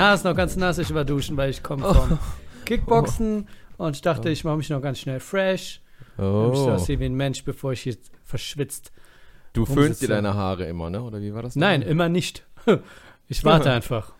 [0.00, 2.18] Haar ist noch ganz nass, ich war duschen, weil ich komme vom
[2.64, 3.46] Kickboxen
[3.76, 5.82] und ich dachte, ich mache mich noch ganz schnell fresh.
[6.16, 6.50] Oh.
[6.54, 8.92] Ich aussehe wie ein Mensch, bevor ich jetzt verschwitzt.
[9.52, 11.02] Du föhnst dir deine Haare immer, ne?
[11.02, 11.52] Oder wie war das?
[11.52, 11.60] Denn?
[11.60, 12.46] Nein, immer nicht.
[13.32, 14.12] Ich warte einfach.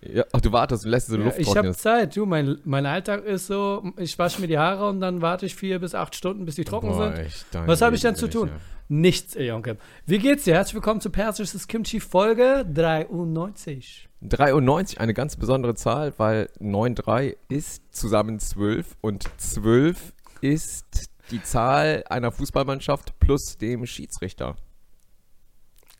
[0.00, 2.86] Ja, ach, du wartest und lässt so Luft ja, Ich habe Zeit, du, mein, mein
[2.86, 6.14] Alltag ist so, ich wasche mir die Haare und dann warte ich vier bis acht
[6.14, 7.66] Stunden, bis die trocken Boah, sind.
[7.66, 8.48] Was habe ich dann zu tun?
[8.48, 8.54] Ja.
[8.88, 9.76] Nichts, Jonke.
[10.06, 10.54] Wie geht's dir?
[10.54, 14.08] Herzlich willkommen zu Persisches Kimchi Folge 93.
[14.28, 22.04] 93, eine ganz besondere Zahl, weil 9,3 ist zusammen 12 und 12 ist die Zahl
[22.08, 24.56] einer Fußballmannschaft plus dem Schiedsrichter.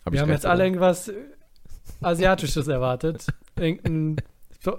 [0.05, 1.13] Hab Wir haben jetzt alle irgendwas
[2.01, 3.27] Asiatisches erwartet.
[3.57, 4.17] Irgendeinen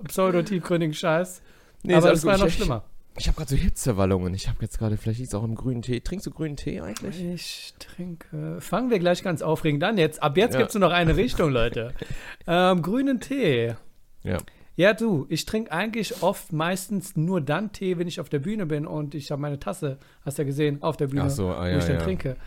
[0.08, 1.42] pseudo-tiefgründigen Scheiß.
[1.84, 2.84] Nee, Aber es war noch schlimmer.
[3.20, 4.34] Ich habe gerade so Hitzewallungen.
[4.36, 6.02] Ich habe jetzt gerade, vielleicht liegt es auch im grünen Tee.
[6.02, 7.20] Trinkst du grünen Tee eigentlich?
[7.24, 8.62] Ich trinke.
[8.62, 9.98] Fangen wir gleich ganz aufregend an.
[9.98, 10.60] Jetzt, ab jetzt ja.
[10.60, 11.94] gibt es nur noch eine Richtung, Leute.
[12.48, 13.76] ähm, grünen Tee.
[14.24, 14.38] Ja.
[14.76, 18.68] Ja, du, ich trinke eigentlich oft meistens nur dann Tee, wenn ich auf der Bühne
[18.68, 21.48] bin und ich habe meine Tasse, hast du ja gesehen, auf der Bühne, Ach so,
[21.50, 22.04] ah, ja, wo ich dann ja.
[22.04, 22.38] trinke.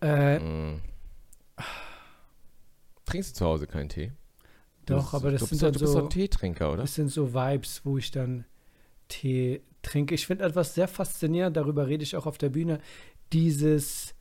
[0.00, 0.80] Äh, mm.
[3.06, 4.12] Trinkst du zu Hause keinen Tee?
[4.86, 5.80] Doch, du, aber das sind dann so.
[5.80, 6.82] Du bist doch Teetrinker, oder?
[6.82, 8.44] Das sind so Vibes, wo ich dann
[9.08, 10.14] Tee trinke.
[10.14, 12.80] Ich finde etwas sehr faszinierend, darüber rede ich auch auf der Bühne,
[13.32, 14.14] dieses,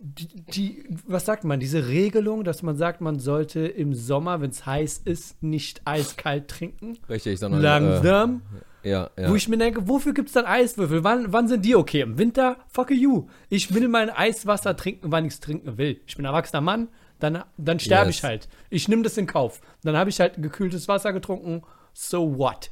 [0.00, 4.50] die, die, was sagt man, diese Regelung, dass man sagt, man sollte im Sommer, wenn
[4.50, 6.98] es heiß ist, nicht eiskalt trinken.
[7.08, 8.42] Richtig, sondern langsam.
[8.82, 9.28] Äh, ja, ja.
[9.28, 11.04] Wo ich mir denke, wofür gibt es dann Eiswürfel?
[11.04, 12.00] Wann, wann sind die okay?
[12.00, 12.56] Im Winter?
[12.68, 13.26] Fuck you.
[13.50, 16.00] Ich will mein Eiswasser trinken, wann ich es trinken will.
[16.06, 18.16] Ich bin ein erwachsener Mann, dann, dann sterbe yes.
[18.16, 18.48] ich halt.
[18.70, 19.60] Ich nehme das in Kauf.
[19.82, 21.62] Dann habe ich halt gekühltes Wasser getrunken.
[21.92, 22.70] So what?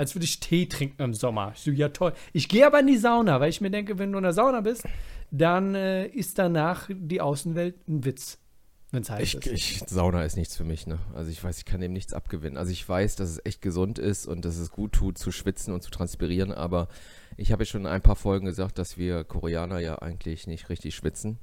[0.00, 1.52] Als würde ich Tee trinken im Sommer.
[1.54, 2.14] Ich so, ja toll.
[2.32, 4.62] Ich gehe aber in die Sauna, weil ich mir denke, wenn du in der Sauna
[4.62, 4.84] bist,
[5.30, 8.38] dann äh, ist danach die Außenwelt ein Witz.
[8.92, 9.46] Wenn es heiß ich, ist.
[9.46, 10.98] Ich, Sauna ist nichts für mich, ne?
[11.14, 12.56] Also ich weiß, ich kann dem nichts abgewinnen.
[12.56, 15.74] Also ich weiß, dass es echt gesund ist und dass es gut tut, zu schwitzen
[15.74, 16.88] und zu transpirieren, aber
[17.36, 20.70] ich habe ja schon in ein paar Folgen gesagt, dass wir Koreaner ja eigentlich nicht
[20.70, 21.38] richtig schwitzen.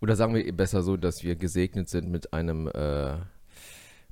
[0.00, 3.16] Oder sagen wir besser so, dass wir gesegnet sind mit einem äh,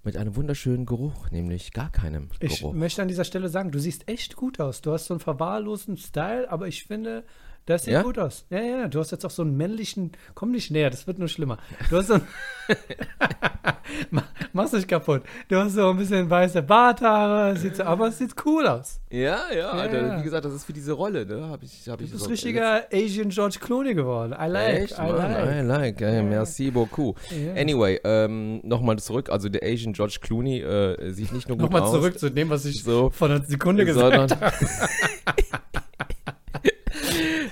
[0.05, 2.53] mit einem wunderschönen Geruch, nämlich gar keinem Geruch.
[2.53, 4.81] Ich möchte an dieser Stelle sagen, du siehst echt gut aus.
[4.81, 7.25] Du hast so einen verwahrlosen Style, aber ich finde,
[7.69, 8.03] das sieht ja?
[8.03, 8.47] gut aus.
[8.49, 10.13] Ja, ja, du hast jetzt auch so einen männlichen.
[10.35, 11.59] Komm nicht näher, das wird nur schlimmer.
[11.91, 12.27] Du hast so einen.
[14.55, 15.23] Mach's nicht kaputt.
[15.49, 19.01] Du hast so ein bisschen weiße Barthaare, sieht so, aber es sieht cool aus.
[19.11, 20.19] Ja, ja, Alter, ja.
[20.19, 21.49] wie gesagt, das ist für diese Rolle, ne?
[21.51, 24.33] Hab ich, hab du ich bist so richtiger Asian George Clooney geworden.
[24.33, 25.57] I like, Echt, I like.
[25.57, 27.17] I like, ja, merci beaucoup.
[27.55, 31.83] Anyway, ähm, nochmal zurück, also der Asian George Clooney äh, sieht nicht nur gut nochmal
[31.83, 31.93] aus.
[31.93, 34.53] Nochmal zurück zu dem, was ich so, vor einer Sekunde gesagt habe.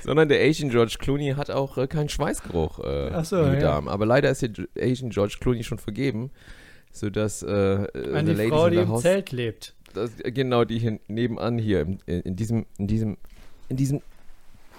[0.06, 3.88] Sondern der Asian George Clooney hat auch äh, keinen Schweißgeruch äh, Ach so, im Darm.
[3.88, 4.50] Aber leider ist der
[4.80, 6.30] Asian George Clooney schon vergeben,
[6.92, 7.46] sodass äh,
[8.14, 9.74] An die Ladies Frau, die im Haus, Zelt lebt.
[9.94, 13.16] Das, genau, die hier nebenan hier in, in, diesem, in diesem,
[13.68, 14.02] in diesem,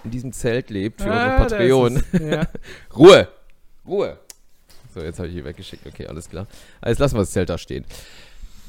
[0.04, 2.02] in diesem Zelt lebt für ah, unsere Patreon.
[2.20, 2.48] Ja.
[2.96, 3.28] Ruhe!
[3.86, 4.18] Ruhe!
[4.94, 5.86] So, jetzt habe ich hier weggeschickt.
[5.86, 6.46] Okay, alles klar.
[6.84, 7.84] Jetzt lassen wir das Zelt da stehen.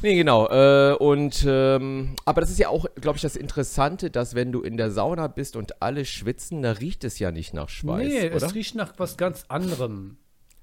[0.01, 0.47] Nee, genau.
[0.47, 4.61] Äh, und ähm, aber das ist ja auch, glaube ich, das Interessante, dass wenn du
[4.61, 8.07] in der Sauna bist und alle schwitzen, da riecht es ja nicht nach Schweiß.
[8.07, 8.35] Nee, oder?
[8.35, 10.17] es riecht nach was ganz anderem.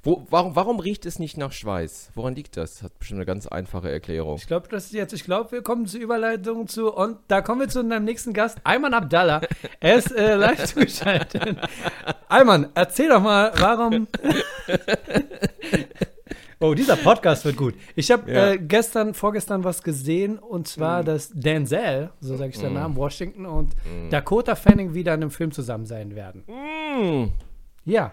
[0.06, 2.12] Wo, warum, warum riecht es nicht nach Schweiß?
[2.14, 2.84] Woran liegt das?
[2.84, 4.36] Hat bestimmt eine ganz einfache Erklärung.
[4.36, 7.62] Ich glaube, das ist jetzt, ich glaube, wir kommen zur Überleitung zu, und da kommen
[7.62, 9.40] wir zu unserem nächsten Gast, Ayman Abdallah.
[9.80, 11.56] Er ist äh, live zugeschaltet.
[12.28, 14.06] Ayman, erzähl doch mal, warum.
[16.58, 17.74] Oh, dieser Podcast wird gut.
[17.96, 18.52] Ich habe ja.
[18.52, 21.04] äh, gestern, vorgestern was gesehen und zwar, mm.
[21.04, 24.08] dass Denzel, so sage ich den Namen, Washington und mm.
[24.08, 26.44] Dakota Fanning wieder in einem Film zusammen sein werden.
[26.46, 27.32] Mm.
[27.84, 28.12] Ja.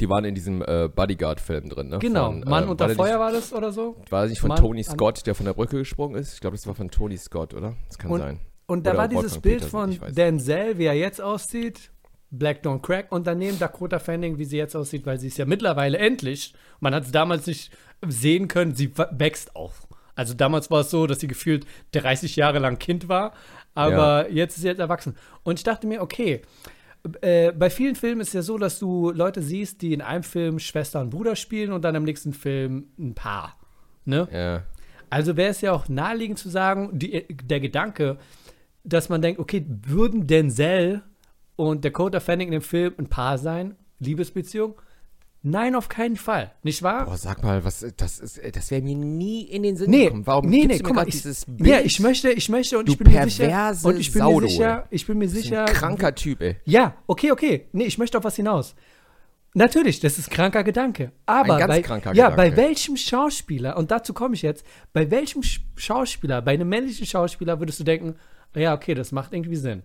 [0.00, 1.98] Die waren in diesem äh, Bodyguard-Film drin, ne?
[1.98, 3.96] Genau, von, Mann äh, unter war Feuer nicht, war das oder so?
[4.08, 6.34] War das nicht von Mann Tony Scott, der von der Brücke gesprungen ist?
[6.34, 7.74] Ich glaube, das war von Tony Scott, oder?
[7.88, 8.40] Das kann und, sein.
[8.66, 11.91] Und da oder war dieses Bild von Denzel, wie er jetzt aussieht,
[12.32, 15.44] Black Don't Crack und daneben Dakota Fanning, wie sie jetzt aussieht, weil sie ist ja
[15.44, 17.70] mittlerweile endlich, man hat es damals nicht
[18.06, 19.86] sehen können, sie wächst auf.
[20.14, 23.32] Also damals war es so, dass sie gefühlt 30 Jahre lang Kind war,
[23.74, 24.34] aber ja.
[24.34, 25.14] jetzt ist sie jetzt erwachsen.
[25.42, 26.42] Und ich dachte mir, okay,
[27.20, 30.22] äh, bei vielen Filmen ist es ja so, dass du Leute siehst, die in einem
[30.22, 33.56] Film Schwester und Bruder spielen und dann im nächsten Film ein Paar.
[34.04, 34.28] Ne?
[34.32, 34.62] Ja.
[35.10, 38.16] Also wäre es ja auch naheliegend zu sagen, die, der Gedanke,
[38.84, 41.02] dass man denkt, okay, würden Denzel
[41.56, 43.76] und Dakota Fanning in dem Film ein Paar sein?
[43.98, 44.74] Liebesbeziehung?
[45.44, 46.52] Nein, auf keinen Fall.
[46.62, 47.06] Nicht wahr?
[47.06, 50.24] Boah, sag mal, was, das, das wäre mir nie in den Sinn nee, gekommen.
[50.26, 51.68] Warum nee, nee, guck mal, ich, dieses Bild?
[51.68, 53.72] Ja, ich möchte, ich möchte und ich bin mir sicher.
[53.82, 55.66] Und ich bin Saudo, mir sicher, ich bin mir sicher.
[55.66, 56.56] Ein kranker Typ, ey.
[56.64, 57.66] Ja, okay, okay.
[57.72, 58.76] Nee, ich möchte auf was hinaus.
[59.54, 61.10] Natürlich, das ist kranker Gedanke.
[61.26, 62.52] Aber Ein ganz bei, kranker ja, Gedanke.
[62.52, 67.04] bei welchem Schauspieler, und dazu komme ich jetzt, bei welchem Sch- Schauspieler, bei einem männlichen
[67.04, 68.14] Schauspieler würdest du denken,
[68.54, 69.82] ja, okay, das macht irgendwie Sinn.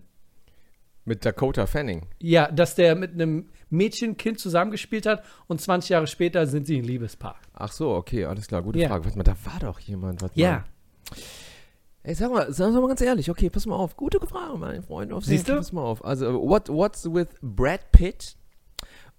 [1.08, 2.06] Mit Dakota Fanning.
[2.20, 6.84] Ja, dass der mit einem Mädchenkind zusammengespielt hat und 20 Jahre später sind sie ein
[6.84, 7.36] Liebespaar.
[7.54, 8.88] Ach so, okay, alles klar, gute Ja.
[8.88, 9.04] Frage.
[9.06, 10.20] Warte mal, da war doch jemand.
[10.22, 10.50] Warte Ja.
[10.50, 10.64] Mal.
[12.02, 13.96] Ey, sag mal, sag mal ganz ehrlich, okay, pass mal auf.
[13.96, 15.12] Gute Frage, mein Freund.
[15.12, 15.56] Auf Siehst du?
[15.56, 16.04] Pass mal auf.
[16.04, 18.36] Also, what, what's with Brad Pitt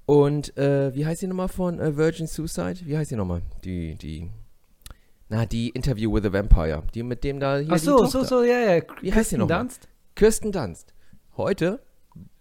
[0.06, 2.78] und, äh, wie heißt die nochmal von äh, Virgin Suicide?
[2.86, 3.42] Wie heißt die nochmal?
[3.64, 4.30] Die, die,
[5.28, 6.84] na, die Interview with the Vampire.
[6.96, 8.82] Die mit dem da hier Ach so, so, so, ja, ja.
[9.02, 9.60] Wie heißt die Kirsten noch mal?
[9.60, 9.88] Dunst?
[10.16, 10.94] Kirsten Dunst.
[11.40, 11.82] Heute,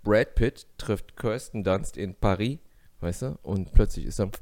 [0.02, 2.58] Brad Pitt trifft Kirsten Dunst in Paris,
[2.98, 3.38] weißt du?
[3.44, 4.32] Und plötzlich ist er,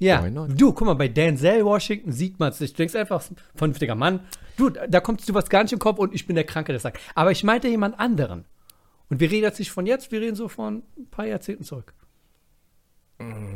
[0.00, 2.72] Ja, du, guck mal, bei Denzel Washington sieht man es nicht.
[2.72, 3.22] Du denkst einfach,
[3.54, 4.18] vernünftiger Mann.
[4.56, 6.80] Du, da kommst du was gar nicht im Kopf und ich bin der Kranke, der
[6.80, 6.98] sagt.
[7.14, 8.46] Aber ich meinte jemand anderen.
[9.10, 11.94] Und wir reden jetzt nicht von jetzt, wir reden so von ein paar Jahrzehnten zurück.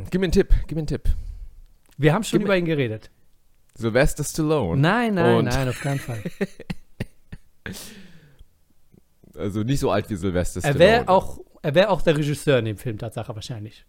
[0.09, 1.09] gib mir einen Tipp, gib mir einen Tipp.
[1.97, 3.11] Wir haben schon Gib über ihn geredet.
[3.77, 4.79] Sylvester Stallone.
[4.79, 6.23] Nein, nein, Und- nein, auf keinen Fall.
[9.37, 10.79] Also nicht so alt wie Sylvester er Stallone.
[10.79, 13.85] wäre auch, er wär auch der Regisseur in dem Film, Tatsache wahrscheinlich.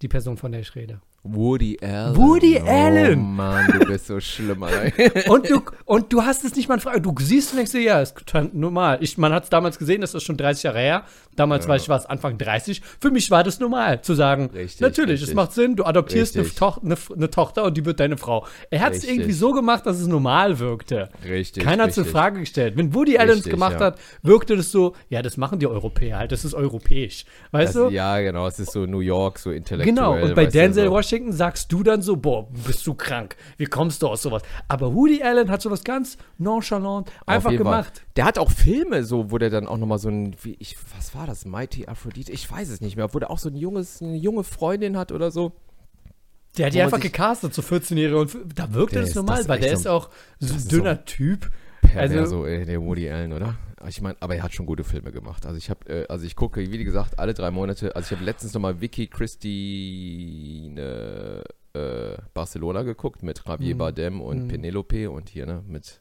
[0.00, 1.00] Die Person, von der ich rede.
[1.24, 2.16] Woody Allen.
[2.16, 3.36] Woody oh, Allen.
[3.36, 4.92] Mann, du bist so schlimm, Alter.
[5.30, 7.00] Und du, und du hast es nicht mal in Frage.
[7.00, 8.98] Du siehst und denkst dir, ja, ist total normal.
[9.00, 11.04] Ich, man hat es damals gesehen, das ist schon 30 Jahre her.
[11.36, 11.68] Damals Ja.
[11.70, 12.82] war ich war es Anfang 30.
[13.00, 15.36] Für mich war das normal, zu sagen, Richtig, natürlich, es richtig.
[15.36, 16.46] macht Sinn, du adoptierst eine.
[16.52, 18.46] Toch eine, eine Tochter und die wird deine Frau.
[18.70, 21.08] Er hat es irgendwie so gemacht, dass es normal wirkte.
[21.24, 21.62] Richtig.
[21.62, 22.04] Keiner hat es in.
[22.04, 22.76] Frage gestellt.
[22.76, 23.86] Wenn Woody Allen es gemacht ja.
[23.86, 27.24] hat, wirkte das so, ja, das machen die Europäer halt, das ist europäisch.
[27.52, 27.88] Weißt Das, du?
[27.90, 29.94] ja, genau, es ist so New York, so intellektuell.
[29.94, 30.92] Genau, und bei Denzel so.
[31.12, 34.42] Washington sagst du dann so, boah, bist du krank, wie kommst du aus sowas?
[34.68, 37.72] Aber Woody Allen hat sowas ganz nonchalant einfach jeden Fall.
[37.82, 38.02] gemacht.
[38.16, 41.14] Der hat auch Filme so, wo der dann auch nochmal so ein, wie ich, was
[41.14, 42.32] war das, Mighty Aphrodite?
[42.32, 45.12] Ich weiß es nicht mehr, wo der auch so ein junges, eine junge Freundin hat
[45.12, 45.52] oder so.
[46.56, 48.18] Der hat die einfach gecastet, so 14-Jährige.
[48.18, 51.50] Und da wirkte das normal, weil der ist so- auch so ein dünner Typ.
[51.82, 53.56] Perverso, Also- ey, der Woody Allen, oder?
[53.88, 55.44] Ich meine, aber er hat schon gute Filme gemacht.
[55.46, 57.94] Also ich habe, äh, also ich gucke, wie gesagt, alle drei Monate.
[57.96, 59.06] Also ich habe letztens nochmal Vicky
[60.12, 61.44] Christine
[61.74, 63.78] äh, Barcelona geguckt mit Javier Mhm.
[63.78, 64.48] Bardem und Mhm.
[64.48, 66.00] Penelope und hier, ne, mit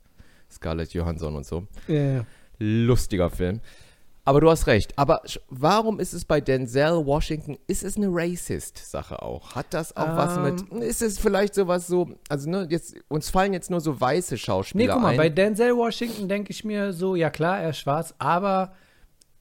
[0.51, 1.65] Scarlett Johansson und so.
[1.87, 2.25] Ja.
[2.59, 3.61] Lustiger Film.
[4.23, 4.97] Aber du hast recht.
[4.99, 9.55] Aber warum ist es bei Denzel Washington, ist es eine Racist-Sache auch?
[9.55, 10.69] Hat das auch was Ähm.
[10.71, 14.35] mit, ist es vielleicht sowas so, also ne, jetzt, uns fallen jetzt nur so weiße
[14.35, 15.17] Nee, Schauspieler guck mal, ein.
[15.17, 18.73] bei Denzel Washington denke ich mir so, ja klar, er ist schwarz, aber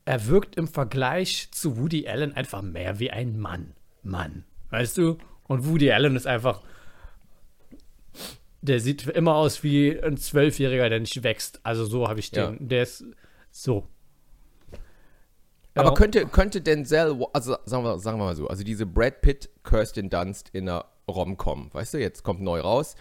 [0.06, 3.74] er wirkt im Vergleich zu Woody Allen einfach mehr wie ein Mann.
[4.02, 4.44] Mann.
[4.70, 5.18] Weißt du?
[5.46, 6.62] Und Woody Allen ist einfach.
[8.62, 11.60] Der sieht immer aus wie ein Zwölfjähriger, der nicht wächst.
[11.64, 12.42] Also so habe ich den.
[12.42, 12.56] Ja.
[12.60, 13.04] Der ist
[13.50, 13.86] so.
[15.80, 15.94] Aber Ja.
[15.94, 20.10] könnte, könnte Denzel, also sagen wir, sagen wir mal so, also diese Brad Pitt, Kirsten
[20.10, 22.94] Dunst in einer Rom-Com, weißt du, jetzt kommt neu raus.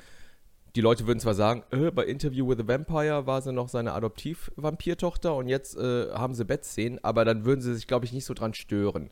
[0.75, 3.91] Die Leute würden zwar sagen, äh, bei Interview with the Vampire war sie noch seine
[3.93, 8.25] Adoptiv-Vampirtochter und jetzt äh, haben sie Bettszenen, aber dann würden sie sich, glaube ich, nicht
[8.25, 9.09] so dran stören.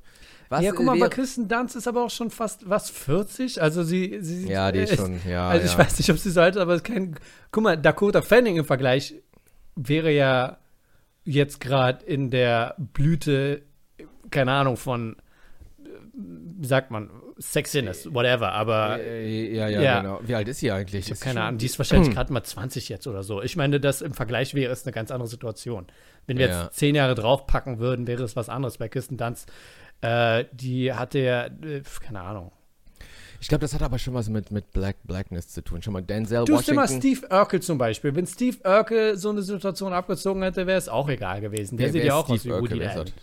[0.49, 3.61] Was ja, guck mal, bei Kristen Dunst ist aber auch schon fast, was, 40?
[3.61, 5.49] Also sie, sie Ja, die ist schon, ja.
[5.49, 5.79] Also ich ja.
[5.79, 7.15] weiß nicht, ob sie so alt ist, aber es ist kein.
[7.51, 9.15] Guck mal, Dakota Fanning im Vergleich
[9.75, 10.57] wäre ja
[11.27, 13.61] jetzt gerade in der Blüte,
[14.31, 15.17] keine Ahnung, von,
[15.83, 20.01] äh, wie sagt man, Sexiness, whatever, aber Äh, ja, ja, ja.
[20.01, 20.19] genau.
[20.25, 21.11] Wie alt ist sie eigentlich?
[21.11, 23.43] Ist keine Ahnung, die ist wahrscheinlich gerade mal 20 jetzt oder so.
[23.43, 25.85] Ich meine, das im Vergleich wäre es eine ganz andere Situation.
[26.25, 26.63] Wenn wir Ja.
[26.63, 28.77] jetzt zehn Jahre draufpacken würden, wäre es was anderes.
[28.79, 29.51] Bei Kirsten Dunst,
[30.01, 32.51] äh, die hatte ja, äh, keine Ahnung.
[33.39, 35.81] Ich glaube, das hat aber schon was mit, mit Black Blackness zu tun.
[35.81, 37.15] Schon mal Denzel Du hast immer Washington.
[37.15, 38.15] Steve Urkel zum Beispiel.
[38.15, 41.77] Wenn Steve Urkel so eine Situation abgezogen hätte, wäre es auch egal gewesen.
[41.77, 42.49] Der Wer- sieht wer ja auch aus wie?
[42.49, 43.05] Woody Allen.
[43.05, 43.13] das?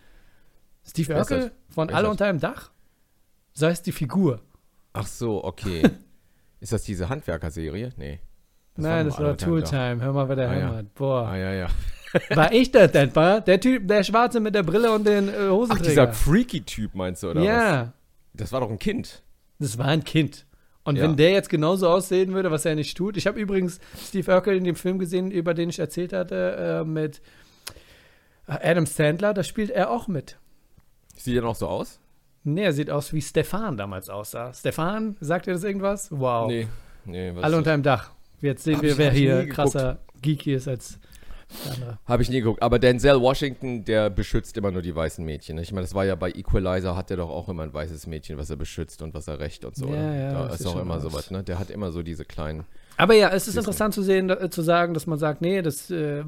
[0.91, 2.11] Steve Wer Urkel von Alle das?
[2.13, 2.71] unter einem Dach?
[3.55, 4.41] So heißt die Figur.
[4.93, 5.83] Ach so, okay.
[6.61, 7.91] ist das diese Handwerkerserie?
[7.97, 8.21] Nee.
[8.77, 9.37] Nein, nur das war.
[9.37, 10.01] Tooltime.
[10.03, 10.61] Hör mal, wer der Ah, ja.
[10.69, 10.95] hämmert.
[10.95, 11.29] Boah.
[11.29, 11.69] Ah, ja, ja.
[12.37, 13.41] War ich das denn, war?
[13.41, 16.13] Der Typ, der Schwarze mit der Brille und den äh, Ach, dieser Hosenträger.
[16.13, 17.47] Freaky-Typ meinst du, oder was?
[17.49, 17.93] ja,
[18.35, 19.24] Das war doch ein Kind.
[19.65, 20.47] Das war ein Kind.
[20.85, 21.03] Und Ja.
[21.05, 23.17] wenn der jetzt genauso aussehen würde, was er nicht tut.
[23.17, 26.85] Ich habe übrigens Steve Urkel in dem Film gesehen, über den ich erzählt hatte, äh,
[26.85, 27.23] mit
[28.47, 29.33] Adam Sandler.
[29.35, 30.39] Da spielt er auch mit.
[31.17, 32.01] Sieht er noch so aus?
[32.43, 34.53] Nee, er sieht aus wie Stefan damals aussah.
[34.53, 36.09] Stefan, sagt ihr das irgendwas?
[36.11, 36.49] Wow.
[36.49, 36.69] Nee.
[37.07, 38.11] Nee, Alle unter einem Dach.
[38.41, 40.99] Jetzt sehen Hab wir, wer hier krasser Geeky ist als
[42.07, 42.63] Habe ich nie geguckt.
[42.63, 45.59] Aber Denzel Washington, der beschützt immer nur die weißen Mädchen.
[45.59, 48.37] Ich meine, das war ja bei Equalizer, hat er doch auch immer ein weißes Mädchen,
[48.39, 49.89] was er beschützt und was er rächt und so.
[49.89, 51.43] Ja, ja, da ist auch immer sowas, ne?
[51.43, 52.65] Der hat immer so diese kleinen.
[52.97, 55.91] Aber ja, es ist interessant zu sehen, da, zu sagen, dass man sagt, nee, das
[55.91, 56.25] äh,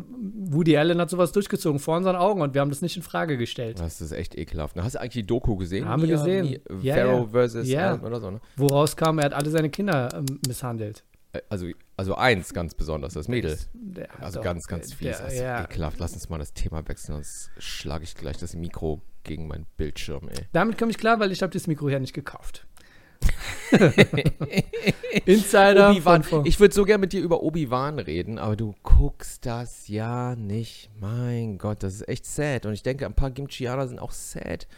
[0.49, 3.37] Woody Allen hat sowas durchgezogen vor unseren Augen und wir haben das nicht in Frage
[3.37, 3.79] gestellt.
[3.79, 4.77] Das ist echt ekelhaft.
[4.77, 5.89] Hast du eigentlich die Doku gesehen?
[5.89, 6.59] Haben wir gesehen.
[6.83, 8.01] Ja, Pharaoh versus ja.
[8.03, 8.41] Oder so, ne?
[8.57, 11.05] Woraus kam, er hat alle seine Kinder ähm, misshandelt.
[11.49, 11.67] Also,
[11.97, 13.59] also eins ganz besonders, das Mädel.
[13.75, 15.21] Der Also doch- ganz, ganz der- fies.
[15.21, 15.65] Also ja.
[15.65, 15.99] ekelhaft.
[15.99, 20.29] Lass uns mal das Thema wechseln, sonst schlage ich gleich das Mikro gegen meinen Bildschirm,
[20.29, 20.45] ey.
[20.53, 22.67] Damit komme ich klar, weil ich habe das Mikro hier nicht gekauft.
[25.25, 29.47] Insider von vor- Ich würde so gern mit dir über Obi-Wan reden, aber du guckst
[29.47, 30.91] das ja nicht.
[31.01, 32.67] Mein Gott, das ist echt sad.
[32.67, 34.69] Und ich denke, ein paar Gimchianer sind auch sad,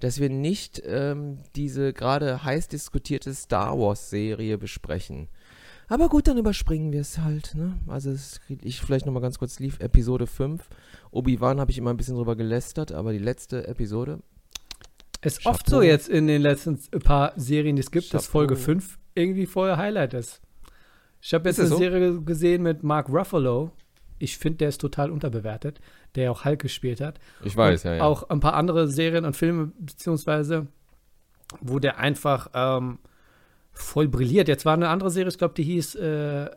[0.00, 5.28] dass wir nicht ähm, diese gerade heiß diskutierte Star Wars-Serie besprechen.
[5.88, 7.54] Aber gut, dann überspringen wir es halt.
[7.54, 7.78] Ne?
[7.86, 10.62] Also es, ich vielleicht nochmal ganz kurz lief Episode 5.
[11.10, 14.20] Obi-Wan habe ich immer ein bisschen drüber gelästert, aber die letzte Episode,
[15.22, 18.40] Es ist oft so jetzt in den letzten paar Serien, die es gibt, dass Chapeau.
[18.40, 20.42] Folge 5 irgendwie vorher Highlight ist.
[21.20, 21.78] Ich habe jetzt eine so?
[21.78, 23.72] Serie gesehen mit Mark Ruffalo.
[24.18, 25.80] Ich finde, der ist total unterbewertet,
[26.14, 27.18] der ja auch Hulk gespielt hat.
[27.44, 28.02] ich weiß, und ja, ja.
[28.02, 30.66] Auch ein paar andere Serien und Filme, beziehungsweise,
[31.60, 32.98] wo der einfach ähm,
[33.78, 34.48] voll brilliert.
[34.48, 36.50] Jetzt war eine andere Serie, ich glaube, die hieß, äh,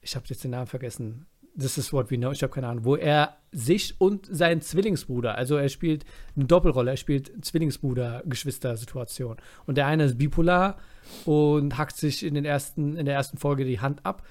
[0.00, 1.26] ich habe jetzt den Namen vergessen.
[1.58, 5.34] This is what we know, ich habe keine Ahnung, wo er sich und seinen Zwillingsbruder,
[5.34, 6.04] also er spielt
[6.36, 9.38] eine Doppelrolle, er spielt Zwillingsbruder-Geschwister-Situation.
[9.66, 10.76] Und der eine ist bipolar
[11.24, 14.22] und hackt sich in, den ersten, in der ersten Folge die Hand ab.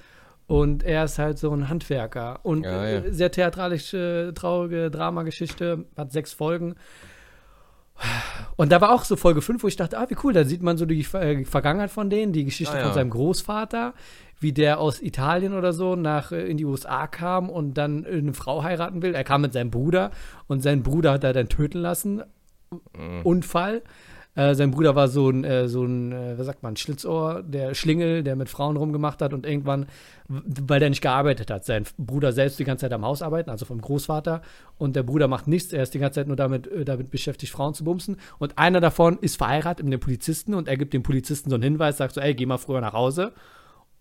[0.46, 2.46] Und er ist halt so ein Handwerker.
[2.46, 3.00] Und Ja, ja.
[3.00, 6.76] äh, sehr theatralische, traurige Dramageschichte, hat sechs Folgen.
[8.56, 10.62] Und da war auch so Folge 5, wo ich dachte, ah, wie cool, da sieht
[10.64, 12.86] man so die äh, Vergangenheit von denen, die Geschichte Ah, ja.
[12.86, 13.94] von seinem Großvater,
[14.40, 18.34] wie der aus Italien oder so nach äh, in die USA kam und dann eine
[18.34, 19.14] Frau heiraten will.
[19.16, 20.12] Er kam mit seinem Bruder
[20.48, 22.24] und sein Bruder hat er dann töten lassen.
[22.72, 23.22] Mhm.
[23.24, 23.82] Unfall.
[24.38, 27.74] Äh, sein Bruder war so ein, äh, so ein, äh, was sagt man, Schlitzohr, der
[27.74, 29.88] Schlingel, der mit Frauen rumgemacht hat und irgendwann,
[30.28, 33.66] weil der nicht gearbeitet hat, sein Bruder selbst die ganze Zeit am Haus arbeiten, also
[33.66, 34.44] vom Großvater,
[34.78, 37.52] und der Bruder macht nichts, er ist die ganze Zeit nur damit, äh, damit beschäftigt,
[37.52, 38.18] Frauen zu bumsen.
[38.38, 41.64] Und einer davon ist verheiratet mit dem Polizisten und er gibt dem Polizisten so einen
[41.64, 43.34] Hinweis, sagt so, ey, geh mal früher nach Hause,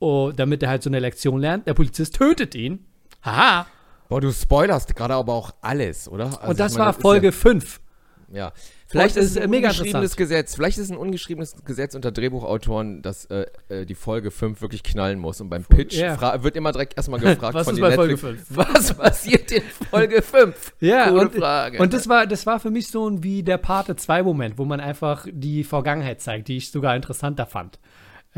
[0.01, 1.67] oh, damit er halt so eine Lektion lernt.
[1.67, 2.85] Der Polizist tötet ihn.
[3.23, 3.67] Haha.
[4.11, 6.27] Boah, du spoilerst gerade aber auch alles, oder?
[6.27, 7.81] Also, und das meine, war ist Folge 5.
[8.29, 8.53] Ja, ja.
[8.89, 10.17] Vielleicht ist es ein mega ungeschriebenes.
[10.17, 10.55] Gesetz.
[10.55, 14.83] Vielleicht ist es ein ungeschriebenes Gesetz unter Drehbuchautoren, dass äh, äh, die Folge 5 wirklich
[14.85, 15.41] knallen muss.
[15.41, 18.13] Und beim Pitch fra- wird immer direkt erstmal gefragt Was von ist den bei Folge
[18.15, 20.75] Netflix, Was passiert in Folge 5?
[20.81, 21.79] Ja, Coole und, Frage.
[21.79, 24.65] und das war, das war für mich so ein wie der Pate 2 Moment, wo
[24.65, 27.79] man einfach die Vergangenheit zeigt, die ich sogar interessanter fand.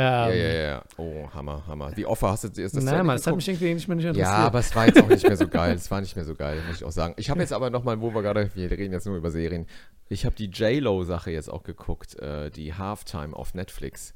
[0.01, 0.85] Ähm, ja, ja, ja.
[0.97, 1.91] Oh, Hammer, Hammer.
[1.97, 4.05] Wie oft hast du ist das Nein, Mann, das hat mich irgendwie nicht mehr nicht
[4.07, 4.29] interessiert.
[4.33, 5.75] Ja, aber es war jetzt auch nicht mehr so geil.
[5.75, 7.15] Es war nicht mehr so geil, muss ich auch sagen.
[7.17, 9.67] Ich habe jetzt aber nochmal, wo wir gerade, wir reden jetzt nur über Serien.
[10.09, 14.15] Ich habe die J-Lo-Sache jetzt auch geguckt, äh, die Halftime auf Netflix.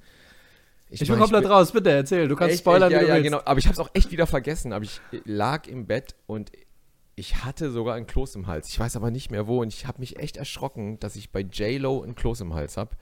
[0.89, 2.29] ich mein, bin komplett bin- raus, bitte erzähl.
[2.29, 3.25] Du kannst Echt, spoilern, echt, ja, wie du ja, willst.
[3.25, 3.43] genau.
[3.45, 4.73] Aber ich habe es auch echt wieder vergessen.
[4.73, 6.53] Aber ich lag im Bett und
[7.17, 8.69] ich hatte sogar ein Kloß im Hals.
[8.69, 9.61] Ich weiß aber nicht mehr wo.
[9.61, 12.97] Und ich habe mich echt erschrocken, dass ich bei J-Lo ein Kloß im Hals habe.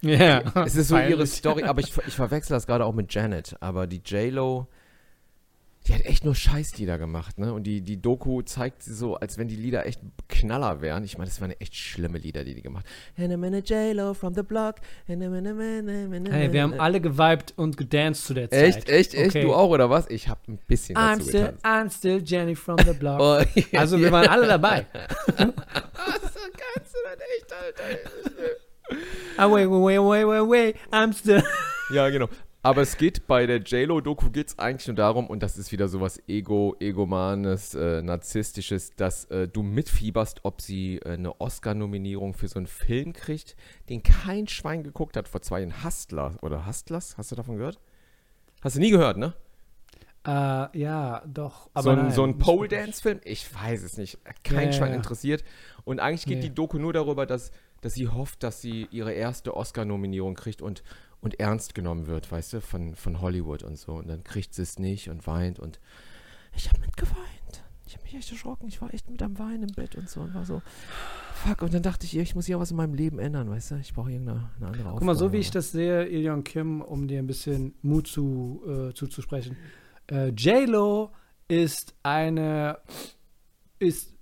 [0.00, 0.42] Ja.
[0.66, 1.30] Es ist so ihre Peinlich.
[1.32, 3.56] Story, aber ich, ich verwechsel das gerade auch mit Janet.
[3.60, 4.66] Aber die J-Lo,
[5.86, 7.52] die hat echt nur Scheißlieder gemacht, ne?
[7.52, 11.02] Und die, die Doku zeigt sie so, als wenn die Lieder echt Knaller wären.
[11.02, 12.84] Ich meine, das waren echt schlimme Lieder, die die gemacht
[13.16, 13.70] hat.
[13.70, 14.76] J-Lo from the block.
[15.06, 18.76] Hey, wir haben alle geweibt und gedanced zu der Zeit.
[18.76, 19.30] Echt, echt, echt?
[19.30, 19.42] Okay.
[19.42, 20.10] Du auch, oder was?
[20.10, 21.64] Ich habe ein bisschen I'm dazu still, getanzt.
[21.64, 23.18] I'm still Jenny from the block.
[23.28, 24.86] Oh, ja, also wir waren alle dabei.
[24.92, 25.64] so kannst
[26.94, 27.84] du das echt, Alter.
[29.36, 31.42] Ah, wait, wait, wait, wait, wait, I'm still.
[31.90, 32.28] Ja, genau.
[32.62, 35.88] Aber es geht bei der JLo-Doku geht es eigentlich nur darum, und das ist wieder
[35.88, 42.48] sowas Ego, Egomanes, äh, Narzisstisches, dass äh, du mitfieberst, ob sie äh, eine Oscar-Nominierung für
[42.48, 43.56] so einen Film kriegt,
[43.88, 45.82] den kein Schwein geguckt hat vor zwei Jahren.
[45.82, 47.78] Hustler oder Hustlers, hast du davon gehört?
[48.60, 49.32] Hast du nie gehört, ne?
[50.26, 51.70] Äh, ja, doch.
[51.72, 53.20] Aber so ein, nein, so ein Pole-Dance-Film?
[53.24, 54.18] Ich weiß es nicht.
[54.44, 54.96] Kein Ja, Schwein ja.
[54.96, 55.42] interessiert.
[55.84, 56.48] Und eigentlich geht Nee.
[56.48, 60.82] die Doku nur darüber, dass, dass sie hofft, dass sie ihre erste Oscar-Nominierung kriegt und,
[61.20, 63.92] und ernst genommen wird, weißt du, von, von Hollywood und so.
[63.94, 65.80] Und dann kriegt sie es nicht und weint und
[66.54, 67.62] ich habe mitgeweint.
[67.86, 68.68] Ich habe mich echt erschrocken.
[68.68, 70.60] Ich war echt mit am Weinen im Bett und so und war so,
[71.32, 71.62] fuck.
[71.62, 73.76] Und dann dachte ich, ich muss ja was in meinem Leben ändern, weißt du?
[73.76, 74.98] Ich brauche irgendeine eine andere Aufgabe.
[74.98, 78.62] Guck mal, so wie ich das sehe, Ilion Kim, um dir ein bisschen Mut zu,
[78.66, 79.56] äh, zuzusprechen.
[80.10, 81.12] Äh, J-Lo
[81.48, 82.78] ist eine,
[83.78, 84.17] ist,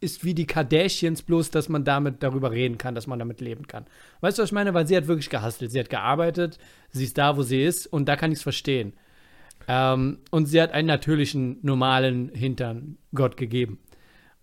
[0.00, 3.66] ist wie die Kardashians, bloß dass man damit darüber reden kann, dass man damit leben
[3.66, 3.86] kann.
[4.20, 4.74] Weißt du, was ich meine?
[4.74, 5.70] Weil sie hat wirklich gehustelt.
[5.72, 6.58] Sie hat gearbeitet,
[6.90, 8.92] sie ist da, wo sie ist und da kann ich es verstehen.
[9.66, 13.78] Ähm, und sie hat einen natürlichen, normalen Hintern Gott gegeben.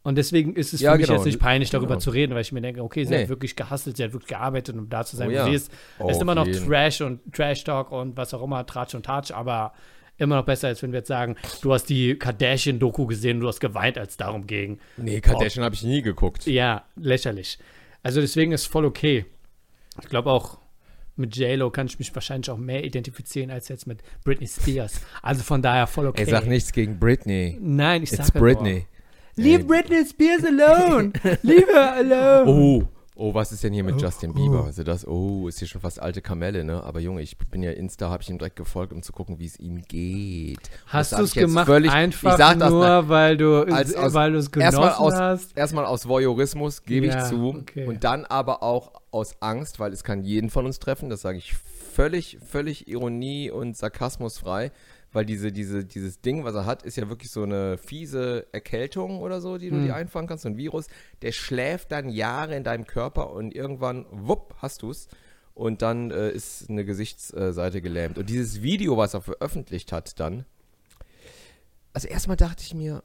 [0.03, 1.19] Und deswegen ist es ja, für mich genau.
[1.19, 1.99] jetzt nicht peinlich, darüber genau.
[1.99, 3.21] zu reden, weil ich mir denke, okay, sie nee.
[3.21, 5.45] hat wirklich gehasselt, sie hat wirklich gearbeitet, um da zu sein, oh, ja.
[5.45, 5.71] sie ist.
[5.99, 6.65] Oh, es ist immer noch jeden.
[6.65, 9.73] Trash und Trash-Talk und was auch immer, Tratsch und Tatsch, aber
[10.21, 13.47] immer noch besser, als wenn wir jetzt sagen, du hast die Kardashian-Doku gesehen und du
[13.47, 14.79] hast geweint, als darum ging.
[14.97, 16.45] Nee, Kardashian habe ich nie geguckt.
[16.45, 17.57] Ja, lächerlich.
[18.03, 19.25] Also deswegen ist voll okay.
[20.01, 20.59] Ich glaube auch,
[21.17, 25.01] mit J-Lo kann ich mich wahrscheinlich auch mehr identifizieren als jetzt mit Britney Spears.
[25.21, 26.21] Also von daher voll okay.
[26.21, 27.57] Er sagt nichts gegen Britney.
[27.59, 28.85] Nein, ich sage It's Britney.
[29.35, 29.45] Nur.
[29.45, 31.13] Leave Britney Spears alone.
[31.43, 32.49] Leave her alone.
[32.49, 32.87] Oh.
[33.23, 34.61] Oh, was ist denn hier mit oh, Justin Bieber?
[34.63, 34.65] Oh.
[34.65, 36.83] Also das, oh, ist hier schon fast alte Kamelle, ne?
[36.83, 39.45] Aber Junge, ich bin ja Insta, habe ich ihm direkt gefolgt, um zu gucken, wie
[39.45, 40.57] es ihm geht.
[40.87, 44.51] Hast du es gemacht völlig, einfach ich nur, das, weil du als, aus, weil es
[44.51, 45.55] genossen erstmal aus, hast?
[45.55, 47.49] Erstmal aus Voyeurismus, gebe ja, ich zu.
[47.59, 47.85] Okay.
[47.85, 51.37] Und dann aber auch aus Angst, weil es kann jeden von uns treffen, das sage
[51.37, 54.71] ich völlig, völlig Ironie und Sarkasmus frei
[55.11, 59.19] weil diese, diese, dieses Ding, was er hat, ist ja wirklich so eine fiese Erkältung
[59.19, 59.85] oder so, die du mhm.
[59.85, 60.87] dir einfangen kannst, so ein Virus,
[61.21, 65.07] der schläft dann Jahre in deinem Körper und irgendwann, wupp, hast du es.
[65.53, 68.17] Und dann äh, ist eine Gesichtsseite gelähmt.
[68.17, 70.45] Und dieses Video, was er veröffentlicht hat, dann,
[71.93, 73.03] also erstmal dachte ich mir,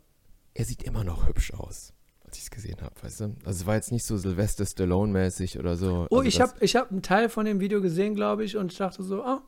[0.54, 1.92] er sieht immer noch hübsch aus
[2.26, 3.24] als ich es gesehen habe, weißt du?
[3.44, 6.06] Also es war jetzt nicht so Sylvester Stallone-mäßig oder so.
[6.10, 8.72] Oh, also ich habe ich hab einen Teil von dem Video gesehen, glaube ich, und
[8.72, 9.42] ich dachte so, ah,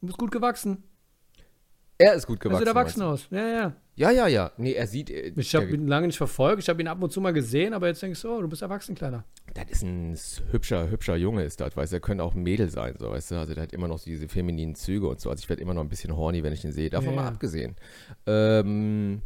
[0.00, 0.82] du bist gut gewachsen.
[2.00, 2.62] Er ist gut gewachsen.
[2.62, 3.28] Er sieht erwachsen aus.
[3.30, 3.72] Ja, ja.
[3.94, 4.50] Ja, ja, ja.
[4.56, 5.10] Nee, er sieht.
[5.10, 6.62] Äh, ich habe ihn lange nicht verfolgt.
[6.62, 8.48] Ich habe ihn ab und zu mal gesehen, aber jetzt denke ich so, oh, du
[8.48, 9.24] bist erwachsen, Kleiner.
[9.52, 10.16] Das ist ein
[10.50, 11.96] hübscher, hübscher Junge, ist das, weißt du.
[11.96, 13.34] Er könnte auch ein Mädel sein, so, weißt du.
[13.36, 15.28] Also, der hat immer noch so diese femininen Züge und so.
[15.28, 16.88] Also, ich werde immer noch ein bisschen horny, wenn ich ihn sehe.
[16.88, 17.28] Davon ja, mal ja.
[17.28, 17.76] abgesehen.
[18.26, 19.20] Ähm,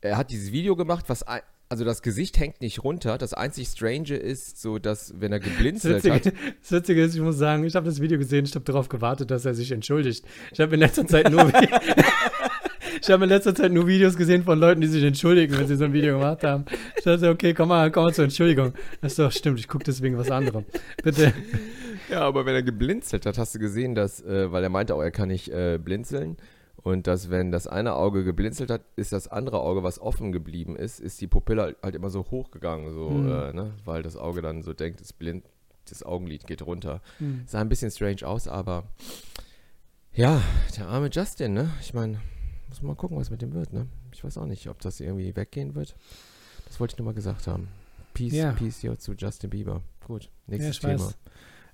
[0.00, 1.22] er hat dieses Video gemacht, was
[1.68, 3.18] also das Gesicht hängt nicht runter.
[3.18, 6.54] Das einzig Strange ist so, dass wenn er geblinzelt das Witzige, hat.
[6.60, 9.30] Das Witzige ist, ich muss sagen, ich habe das Video gesehen, ich habe darauf gewartet,
[9.30, 10.24] dass er sich entschuldigt.
[10.52, 11.50] Ich habe in letzter Zeit nur
[13.00, 15.76] ich habe in letzter Zeit nur Videos gesehen von Leuten, die sich entschuldigen, wenn sie
[15.76, 16.64] so ein Video gemacht haben.
[16.96, 18.72] Ich dachte, okay, komm mal, komm mal zur Entschuldigung.
[19.00, 20.64] Das ist doch stimmt, ich gucke deswegen was anderem.
[21.02, 21.32] Bitte.
[22.10, 25.02] Ja, aber wenn er geblinzelt hat, hast du gesehen, dass, äh, weil er meinte auch,
[25.02, 26.36] er kann nicht äh, blinzeln.
[26.86, 30.76] Und dass, wenn das eine Auge geblinzelt hat, ist das andere Auge, was offen geblieben
[30.76, 33.26] ist, ist die Pupille halt immer so hochgegangen, so, mhm.
[33.28, 33.72] äh, ne?
[33.84, 35.44] weil das Auge dann so denkt, es blind,
[35.88, 37.02] das Augenlid geht runter.
[37.18, 37.42] Mhm.
[37.48, 38.84] Sah ein bisschen strange aus, aber
[40.14, 40.40] ja,
[40.76, 41.72] der arme Justin, ne?
[41.80, 42.20] Ich meine,
[42.68, 43.88] muss mal gucken, was mit dem wird, ne?
[44.12, 45.96] Ich weiß auch nicht, ob das irgendwie weggehen wird.
[46.66, 47.66] Das wollte ich nur mal gesagt haben.
[48.14, 48.52] Peace, ja.
[48.52, 49.82] peace hier zu Justin Bieber.
[50.06, 51.06] Gut, nächstes ja, Thema.
[51.06, 51.18] Weiß.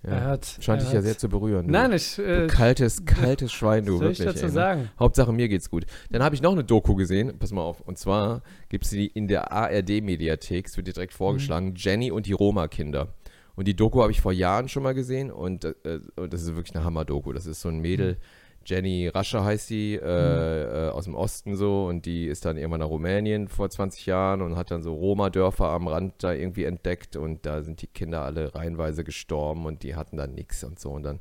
[0.05, 0.11] Ja.
[0.11, 1.67] Er hat, Scheint er dich ja sehr zu berühren.
[1.67, 1.73] Du.
[1.73, 2.19] Nein, ich.
[2.19, 3.95] Äh, du kaltes, kaltes Schwein, du.
[3.95, 4.53] Was soll wirklich, ich dazu ey, ne?
[4.53, 4.91] sagen?
[4.99, 5.87] Hauptsache, mir geht's gut.
[6.11, 7.39] Dann habe ich noch eine Doku gesehen.
[7.39, 7.81] Pass mal auf.
[7.81, 10.67] Und zwar gibt es die in der ARD-Mediathek.
[10.67, 11.75] Es wird dir direkt vorgeschlagen: mhm.
[11.77, 13.15] Jenny und die Roma-Kinder.
[13.55, 15.31] Und die Doku habe ich vor Jahren schon mal gesehen.
[15.31, 17.33] Und, äh, und das ist wirklich eine Hammer-Doku.
[17.33, 18.15] Das ist so ein Mädel.
[18.15, 20.75] Mhm Jenny Rasche heißt sie, äh, mhm.
[20.75, 24.43] äh, aus dem Osten so und die ist dann irgendwann nach Rumänien vor 20 Jahren
[24.43, 28.23] und hat dann so Roma-Dörfer am Rand da irgendwie entdeckt und da sind die Kinder
[28.23, 31.21] alle reihenweise gestorben und die hatten dann nichts und so und dann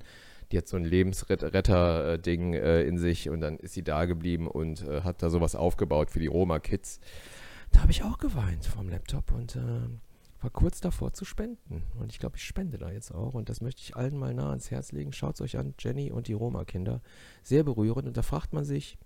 [0.52, 4.86] die hat so ein Lebensretter-Ding äh, in sich und dann ist sie da geblieben und
[4.88, 7.00] äh, hat da sowas aufgebaut für die Roma-Kids.
[7.72, 9.88] Da habe ich auch geweint vom Laptop und äh,
[10.42, 11.84] war kurz davor zu spenden.
[12.00, 13.34] Und ich glaube, ich spende da jetzt auch.
[13.34, 15.14] Und das möchte ich allen mal nah ans Herz legen.
[15.14, 17.02] Schaut es euch an, Jenny und die Roma-Kinder.
[17.44, 18.08] Sehr berührend.
[18.08, 18.98] Und da fragt man sich,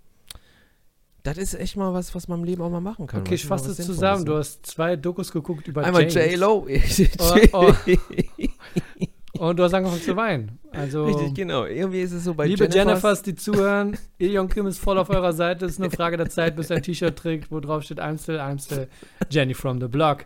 [1.23, 3.21] das ist echt mal was, was man im Leben auch mal machen kann.
[3.21, 4.25] Okay, ich fasse es zusammen.
[4.25, 6.67] Du hast zwei Dokus geguckt über Einmal J-Lo.
[7.19, 7.73] oh, oh.
[9.39, 10.59] Und du hast angefangen zu weinen.
[10.71, 11.65] Also, Richtig, genau.
[11.65, 15.09] Irgendwie ist es so bei Liebe Jennifers, Jennifers die zuhören, Ilion Kim ist voll auf
[15.09, 15.65] eurer Seite.
[15.65, 18.21] Es ist nur Frage der Zeit, bis er ein T-Shirt trägt, wo drauf steht, I'm
[18.21, 18.87] still, I'm still
[19.29, 20.25] Jenny from the block.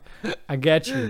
[0.51, 1.09] I get you.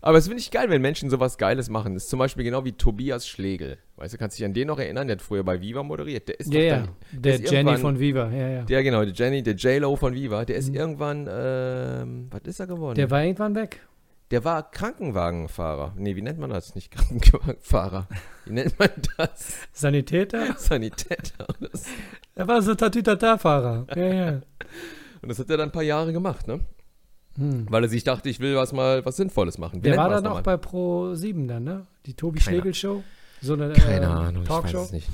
[0.00, 1.94] Aber es finde ich geil, wenn Menschen sowas Geiles machen.
[1.94, 3.78] Das ist zum Beispiel genau wie Tobias Schlegel.
[3.96, 5.08] Weißt du, kannst dich an den noch erinnern?
[5.08, 6.28] Der hat früher bei Viva moderiert.
[6.28, 6.76] Der ist ja, ja.
[6.76, 6.88] Dann,
[7.20, 8.62] der, der Jenny von Viva, ja, ja.
[8.62, 10.44] Der, genau, der Jenny, der J-Lo von Viva.
[10.44, 10.76] Der ist mhm.
[10.76, 12.94] irgendwann, ähm, was ist er geworden?
[12.94, 13.80] Der war irgendwann weg.
[14.30, 15.94] Der war Krankenwagenfahrer.
[15.96, 16.74] Nee, wie nennt man das?
[16.74, 18.08] Nicht Krankenwagenfahrer.
[18.44, 19.56] Wie nennt man das?
[19.72, 20.54] Sanitäter?
[20.58, 21.46] Sanitäter.
[22.34, 23.86] er war so Tatütata-Fahrer.
[23.96, 24.40] Ja, ja.
[25.22, 26.60] Und das hat er dann ein paar Jahre gemacht, ne?
[27.36, 27.66] Hm.
[27.70, 29.82] Weil er sich dachte, ich will was mal was Sinnvolles machen.
[29.82, 31.86] Wie Der war dann auch bei Pro 7 dann, ne?
[32.04, 33.02] Die Tobi Schlegel Show.
[33.40, 34.68] So eine Keine äh, Ahnung, Talkshow.
[34.68, 35.08] ich weiß es nicht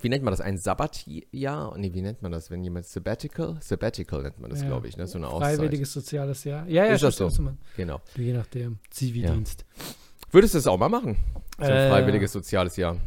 [0.00, 0.40] wie nennt man das?
[0.40, 1.76] Ein Sabbatjahr?
[1.78, 3.56] Nee, wie nennt man das, wenn jemand Sabbatical?
[3.60, 4.68] Sabbatical nennt man das, ja.
[4.68, 5.06] glaube ich, ne?
[5.06, 5.56] So eine Auszeit.
[5.56, 6.66] Freiwilliges soziales Jahr.
[6.68, 7.30] Ja, ja, ist das so?
[7.76, 8.00] Genau.
[8.14, 8.78] Je nachdem.
[8.90, 9.64] Zivildienst.
[9.66, 9.84] Ja.
[10.32, 11.16] Würdest du das auch mal machen?
[11.58, 12.98] So ein äh, freiwilliges soziales Jahr.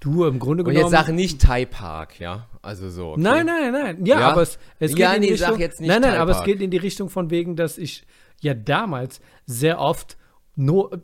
[0.00, 0.84] Du, im Grunde genommen.
[0.84, 2.46] Und jetzt sag nicht Thai Park, ja?
[2.62, 3.12] Also so.
[3.12, 3.20] Okay.
[3.20, 4.06] Nein, nein, nein.
[4.06, 4.30] Ja, ja?
[4.30, 5.58] aber es, es geht in die nee, Richtung.
[5.58, 6.46] Nein, nein, Thai aber Park.
[6.46, 8.06] es geht in die Richtung von wegen, dass ich
[8.40, 10.16] ja damals sehr oft
[10.54, 11.02] nur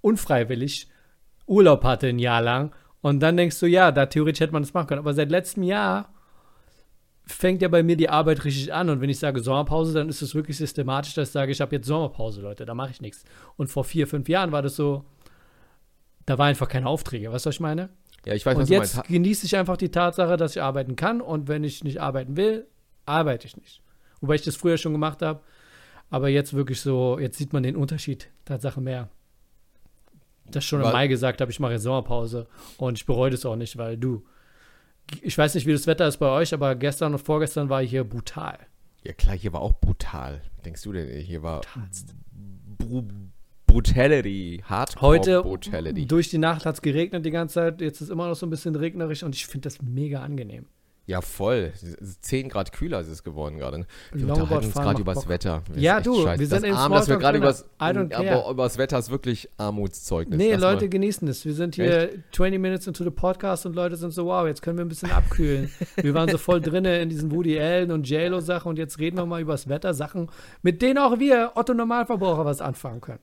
[0.00, 0.88] unfreiwillig
[1.46, 4.72] Urlaub hatte ein Jahr lang Und dann denkst du, ja, da theoretisch hätte man das
[4.72, 5.00] machen können.
[5.00, 6.12] Aber seit letztem Jahr
[7.26, 8.88] fängt ja bei mir die Arbeit richtig an.
[8.90, 11.76] Und wenn ich sage Sommerpause, dann ist es wirklich systematisch, dass ich sage, ich habe
[11.76, 13.24] jetzt Sommerpause, Leute, da mache ich nichts.
[13.56, 15.04] Und vor vier, fünf Jahren war das so,
[16.26, 17.32] da war einfach keine Aufträge.
[17.32, 17.90] Weißt du, was ich meine?
[18.24, 19.10] Ja, ich weiß, und was jetzt du meinst.
[19.10, 21.20] genieße ich einfach die Tatsache, dass ich arbeiten kann.
[21.20, 22.66] Und wenn ich nicht arbeiten will,
[23.04, 23.82] arbeite ich nicht.
[24.20, 25.40] Wobei ich das früher schon gemacht habe.
[26.08, 29.08] Aber jetzt wirklich so, jetzt sieht man den Unterschied, Tatsache mehr.
[30.54, 32.46] Das schon im Weil- Mai gesagt habe, ich mache jetzt Sommerpause.
[32.78, 34.24] Und ich bereue das auch nicht, weil du,
[35.20, 38.04] ich weiß nicht, wie das Wetter ist bei euch, aber gestern und vorgestern war hier
[38.04, 38.58] brutal.
[39.04, 40.42] Ja, klar, hier war auch brutal.
[40.64, 41.62] Denkst du denn, hier war
[42.78, 43.02] Bru
[43.66, 46.06] Brutality, Hardcore Heute Brutality.
[46.06, 47.80] durch die Nacht hat es geregnet die ganze Zeit.
[47.80, 50.66] Jetzt ist immer noch so ein bisschen regnerisch und ich finde das mega angenehm.
[51.06, 51.72] Ja, voll.
[51.74, 53.86] Es ist 10 Grad kühler ist es geworden gerade.
[54.12, 55.28] Wir Longboard unterhalten uns gerade übers Bock.
[55.28, 55.62] Wetter.
[55.74, 56.40] Ist Ja, echt du, scheiße.
[56.40, 60.38] wir sind das im Arm, dass wir gerade übers, aber übers Wetter ist wirklich Armutszeugnis.
[60.38, 60.90] Nee, Lass Leute mal.
[60.90, 61.44] genießen es.
[61.44, 64.78] Wir sind hier 20 Minutes into the Podcast und Leute sind so, wow, jetzt können
[64.78, 65.70] wir ein bisschen abkühlen.
[65.96, 69.26] wir waren so voll drinne in diesen Woody Allen und JLo-Sachen und jetzt reden wir
[69.26, 70.30] mal über das Wetter, Sachen,
[70.62, 73.18] mit denen auch wir, Otto Normalverbraucher, was anfangen können.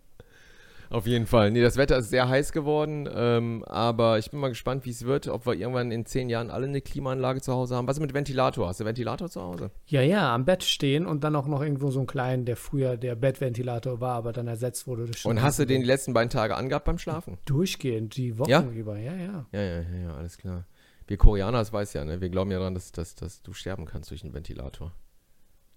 [0.91, 1.51] Auf jeden Fall.
[1.51, 5.05] Nee, das Wetter ist sehr heiß geworden, ähm, aber ich bin mal gespannt, wie es
[5.05, 7.87] wird, ob wir irgendwann in 10 Jahren alle eine Klimaanlage zu Hause haben.
[7.87, 8.67] Was ist mit Ventilator?
[8.67, 9.69] Hast du Ventilator zu Hause?
[9.85, 12.97] Ja, ja, am Bett stehen und dann auch noch irgendwo so einen kleinen, der früher
[12.97, 15.05] der Bettventilator war, aber dann ersetzt wurde.
[15.05, 17.37] durch Und hast du den die letzten beiden Tage angehabt beim Schlafen?
[17.45, 18.63] durchgehend, die Wochen Ja?
[18.63, 19.45] über, ja, ja.
[19.51, 20.65] Ja, ja, ja, ja, alles klar.
[21.05, 22.21] Wir Koreaner, das weiß ja, ne?
[22.21, 24.91] Wir glauben ja daran, dass, dass, dass du sterben kannst durch einen Ventilator.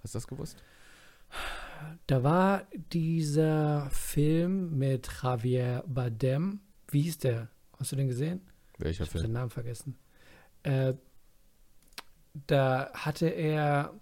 [0.02, 0.62] Hast du das gewusst?
[2.06, 6.60] Da war dieser Film mit Javier Bardem.
[6.88, 7.48] Wie hieß der?
[7.78, 8.40] Hast du den gesehen?
[8.78, 9.32] Welcher Ich habe den Film?
[9.32, 9.96] Namen vergessen.
[10.62, 10.94] Äh,
[12.46, 13.94] da hatte er,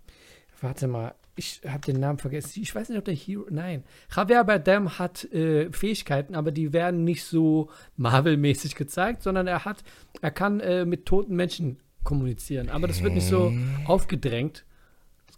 [0.60, 2.60] warte mal, ich habe den Namen vergessen.
[2.60, 3.84] Ich weiß nicht, ob der Hero, nein.
[4.14, 9.82] Javier Bardem hat äh, Fähigkeiten, aber die werden nicht so Marvel-mäßig gezeigt, sondern er hat,
[10.20, 12.68] er kann äh, mit toten Menschen kommunizieren.
[12.68, 13.52] Aber das wird nicht so
[13.86, 14.64] aufgedrängt.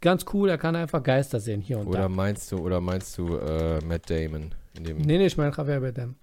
[0.03, 2.09] Ganz cool, er kann einfach Geister sehen hier und Oder da.
[2.09, 4.55] meinst du, oder meinst du äh, Matt Damon?
[4.77, 6.17] In dem, Nee, nee, ich meine Javier Bardem.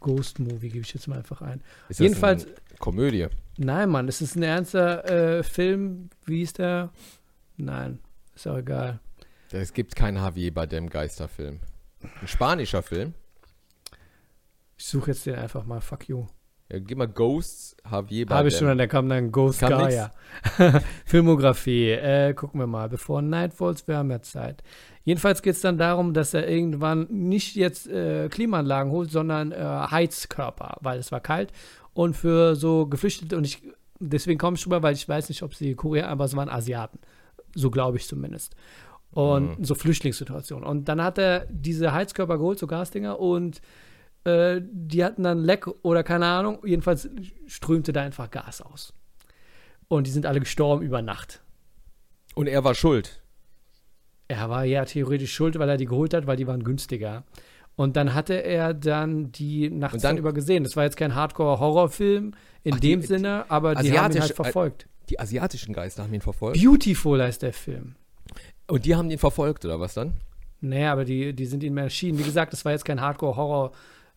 [0.00, 1.60] Ghost Movie gebe ich jetzt mal einfach ein.
[1.88, 3.28] ist das Jedenfalls, eine Komödie.
[3.58, 6.08] Nein, Mann, es ist ein ernster äh, Film.
[6.24, 6.90] Wie ist der?
[7.58, 8.00] Nein,
[8.34, 8.98] ist auch egal.
[9.52, 11.60] Es gibt keinen Javier Bardem Geisterfilm.
[12.20, 13.12] Ein spanischer Film.
[14.78, 15.80] Ich suche jetzt den einfach mal.
[15.82, 16.26] Fuck you.
[16.72, 18.38] Ja, gib mal Ghosts Javier Bardem.
[18.38, 20.10] Habe ich schon, da kam dann Ghost Kam Gaia.
[21.04, 21.90] Filmografie.
[21.90, 22.88] Äh, gucken wir mal.
[22.88, 24.62] Bevor Night Falls, wir haben ja Zeit.
[25.04, 29.56] Jedenfalls geht es dann darum, dass er irgendwann nicht jetzt äh, Klimaanlagen holt, sondern äh,
[29.56, 31.52] Heizkörper, weil es war kalt.
[31.92, 33.62] Und für so Geflüchtete, und ich,
[33.98, 36.98] deswegen komme ich drüber, weil ich weiß nicht, ob sie Korea, aber es waren Asiaten.
[37.54, 38.54] So glaube ich zumindest.
[39.10, 39.64] Und Mhm.
[39.64, 40.66] so Flüchtlingssituationen.
[40.66, 43.60] Und dann hat er diese Heizkörper geholt, so Gasdinger, und
[44.24, 46.58] äh, die hatten dann Leck oder keine Ahnung.
[46.64, 47.08] Jedenfalls
[47.46, 48.92] strömte da einfach Gas aus.
[49.88, 51.42] Und die sind alle gestorben über Nacht.
[52.34, 53.20] Und er war schuld.
[54.28, 57.24] Er war ja theoretisch schuld, weil er die geholt hat, weil die waren günstiger.
[57.76, 60.64] Und dann hatte er dann die nachts Und dann- dann übergesehen.
[60.64, 62.32] Das war jetzt kein Hardcore-Horrorfilm
[62.62, 64.88] in Ach, die- dem Sinne, aber die haben ihn halt verfolgt.
[65.08, 66.62] Die asiatischen Geister haben ihn verfolgt.
[66.62, 67.96] Beautiful heißt der Film.
[68.68, 70.14] Und die haben ihn verfolgt, oder was dann?
[70.60, 72.18] Nee, aber die, die sind ihm erschienen.
[72.18, 73.72] Wie gesagt, das war jetzt kein Hardcore-Horror-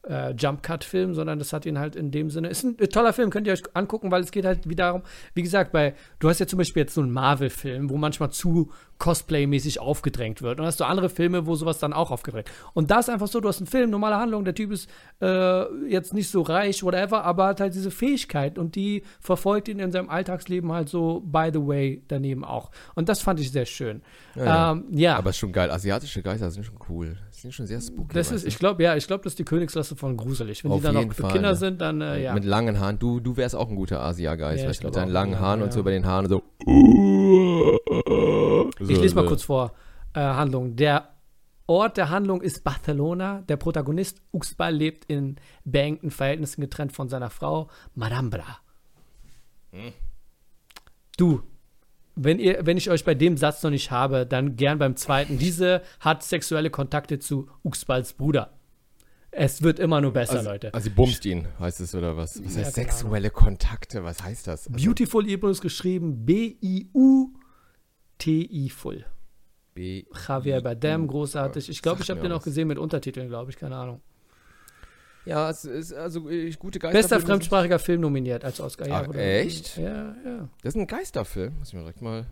[0.07, 2.49] äh, Jump-Cut-Film, sondern das hat ihn halt in dem Sinne.
[2.49, 5.01] Ist ein äh, toller Film, könnt ihr euch angucken, weil es geht halt wie darum,
[5.33, 8.71] wie gesagt, bei, du hast ja zum Beispiel jetzt so einen Marvel-Film, wo manchmal zu
[8.99, 10.53] Cosplay-mäßig aufgedrängt wird.
[10.53, 12.49] Und dann hast du andere Filme, wo sowas dann auch aufgedrängt.
[12.73, 14.89] Und da ist einfach so, du hast einen Film, normale Handlung, der Typ ist
[15.21, 19.79] äh, jetzt nicht so reich, whatever, aber hat halt diese Fähigkeit und die verfolgt ihn
[19.79, 22.71] in seinem Alltagsleben halt so, by the way, daneben auch.
[22.95, 24.01] Und das fand ich sehr schön.
[24.35, 24.71] Ja, ja.
[24.71, 25.17] Ähm, ja.
[25.17, 25.71] Aber ist schon geil.
[25.71, 27.17] Asiatische Geister sind schon cool.
[27.35, 28.13] Sind schon sehr spooky.
[28.13, 30.63] Das ist, ich glaube, ja, ich glaube, das ist die Königsklasse von gruselig.
[30.63, 31.55] Wenn Auf die dann für Fall, Kinder ja.
[31.55, 32.33] sind, dann äh, ja.
[32.33, 32.97] Mit langen Haaren.
[32.97, 35.39] Du, du wärst auch ein guter Asia-Geist, Ja, weißt ich du, mit deinen langen ja,
[35.39, 35.73] Haaren und ja.
[35.73, 36.43] so über den Haaren und so.
[38.79, 39.73] Ich lese mal kurz vor.
[40.13, 40.77] Äh, Handlung.
[40.77, 41.09] Der
[41.67, 43.41] Ort der Handlung ist Barcelona.
[43.49, 48.59] Der Protagonist Uxbal lebt in beengten Verhältnissen getrennt von seiner Frau Marambra.
[49.71, 49.91] Hm.
[51.17, 51.41] Du,
[52.15, 55.37] wenn, ihr, wenn ich euch bei dem Satz noch nicht habe, dann gern beim zweiten.
[55.37, 58.51] Diese hat sexuelle Kontakte zu Uxbals Bruder.
[59.31, 60.73] Es wird immer nur besser, Also, Leute.
[60.73, 62.41] also sie bumst ihn, heißt es, oder was?
[62.41, 64.03] Was Ja, heißt keine sexuelle Kontakte?
[64.05, 64.67] Was heißt das?
[64.71, 66.25] Also, Beautiful übrigens geschrieben
[68.17, 69.05] B-I-U-T-I-Full.
[69.77, 71.67] Javier Bardem, großartig.
[71.69, 74.01] Ich glaube, ich habe den auch gesehen mit Untertiteln, glaube ich, keine Ahnung.
[75.25, 76.97] Ja, es ist also äh, gute Geister.
[76.97, 78.87] Bester fremdsprachiger Film nominiert als Oscar.
[78.87, 79.77] Ja, Ach, wurde- echt?
[79.77, 80.49] Ja, ja.
[80.61, 81.53] Das ist ein Geisterfilm.
[81.59, 82.25] Muss ich mir direkt mal.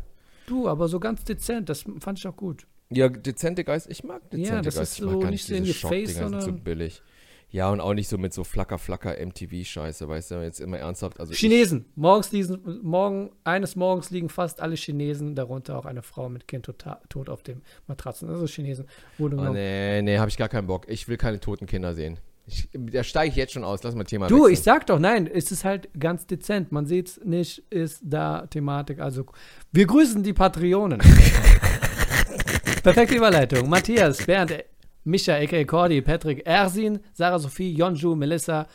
[0.46, 2.68] Du, aber so ganz dezent, das fand ich auch gut.
[2.90, 3.90] Ja, dezente Geister.
[3.92, 4.82] Ich mag dezente Ja, das Geister.
[4.84, 7.02] ist so nicht so in Schockdinger, face, sondern- billig.
[7.50, 11.20] Ja, und auch nicht so mit so Flacker-Flacker MTV-Scheiße, weißt du, jetzt immer ernsthaft.
[11.20, 11.86] Also Chinesen.
[11.96, 16.66] Morgens diesen, morgen, eines Morgens liegen fast alle Chinesen, darunter auch eine Frau mit Kind
[16.66, 18.28] tot, tot auf dem Matratzen.
[18.28, 18.88] Also Chinesen.
[19.20, 20.86] Oh, nee, nee, habe ich gar keinen Bock.
[20.90, 22.18] Ich will keine toten Kinder sehen.
[22.46, 23.84] Ich, da steige ich jetzt schon aus.
[23.84, 24.54] Lass mal Thema Du, wechseln.
[24.54, 26.72] ich sag doch, nein, es ist halt ganz dezent.
[26.72, 29.00] Man sieht es nicht, ist da Thematik.
[29.00, 29.26] Also,
[29.72, 31.00] wir grüßen die Patreonen.
[32.84, 33.70] Perfekte Überleitung.
[33.70, 34.64] Matthias, Bernd,
[35.06, 35.64] Micha, a.k.a.
[35.64, 38.68] Cordy, Patrick, Ersin, Sarah Sophie, Jonju, Melissa,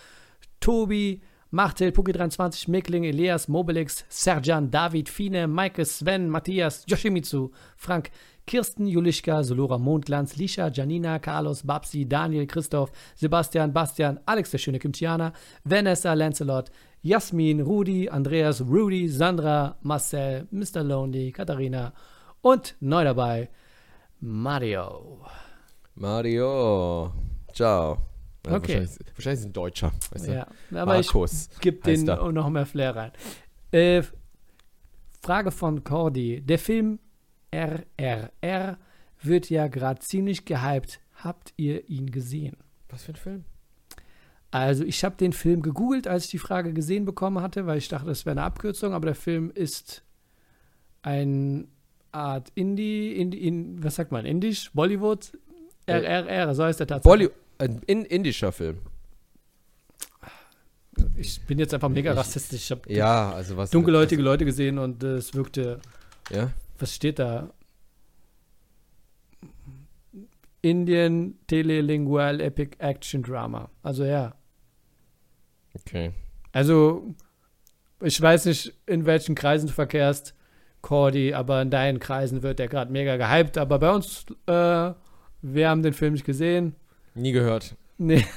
[0.61, 8.11] Tobi, Martel, Puki23, Mickling, Elias, Mobilix, Serjan, David, Fine, Maike, Sven, Matthias, Yoshimitsu, Frank,
[8.48, 14.78] Kirsten, Julischka, Solora Mondglanz, Lisha, Janina, Carlos, Babsi, Daniel, Christoph, Sebastian, Bastian, Alex der schöne
[14.78, 15.32] Kimchianer,
[15.64, 16.70] Vanessa, Lancelot,
[17.02, 20.82] Jasmin, Rudi, Andreas, Rudy, Sandra, Marcel, Mr.
[20.82, 21.92] Lonely, Katharina
[22.40, 23.50] und neu dabei
[24.20, 25.24] Mario.
[25.94, 27.12] Mario.
[27.52, 27.98] Ciao.
[28.46, 28.80] Ja, okay.
[28.80, 29.92] Wahrscheinlich, wahrscheinlich, ist ein Deutscher.
[30.11, 30.32] Weißt du?
[30.32, 33.12] Ja, aber Markus ich gebe den noch mehr Flair rein.
[33.70, 34.02] Äh,
[35.22, 36.40] Frage von Cordy.
[36.40, 36.98] Der Film
[37.52, 38.78] RRR
[39.22, 41.00] wird ja gerade ziemlich gehypt.
[41.14, 42.56] Habt ihr ihn gesehen?
[42.88, 43.44] Was für ein Film?
[44.50, 47.88] Also ich habe den Film gegoogelt, als ich die Frage gesehen bekommen hatte, weil ich
[47.88, 50.02] dachte, das wäre eine Abkürzung, aber der Film ist
[51.02, 51.68] ein
[52.12, 55.32] Art Indie, Indie in, was sagt man, Indisch, Bollywood,
[55.87, 57.30] RRR, so heißt der tatsächlich.
[57.58, 58.78] Ein in, indischer Film.
[61.16, 62.64] Ich bin jetzt einfach mega rassistisch.
[62.64, 65.80] Ich habe ja, also was, dunkelhäutige Leute gesehen und äh, es wirkte.
[66.30, 66.50] Ja.
[66.78, 67.52] Was steht da?
[70.62, 73.70] Indian Telelingual Epic Action Drama.
[73.82, 74.34] Also ja.
[75.74, 76.12] Okay.
[76.52, 77.14] Also,
[78.02, 80.34] ich weiß nicht, in welchen Kreisen du verkehrst,
[80.80, 83.58] Cordy, aber in deinen Kreisen wird der gerade mega gehypt.
[83.58, 84.92] Aber bei uns äh,
[85.42, 86.74] wir haben den Film nicht gesehen.
[87.14, 87.76] Nie gehört.
[87.96, 88.24] Nee.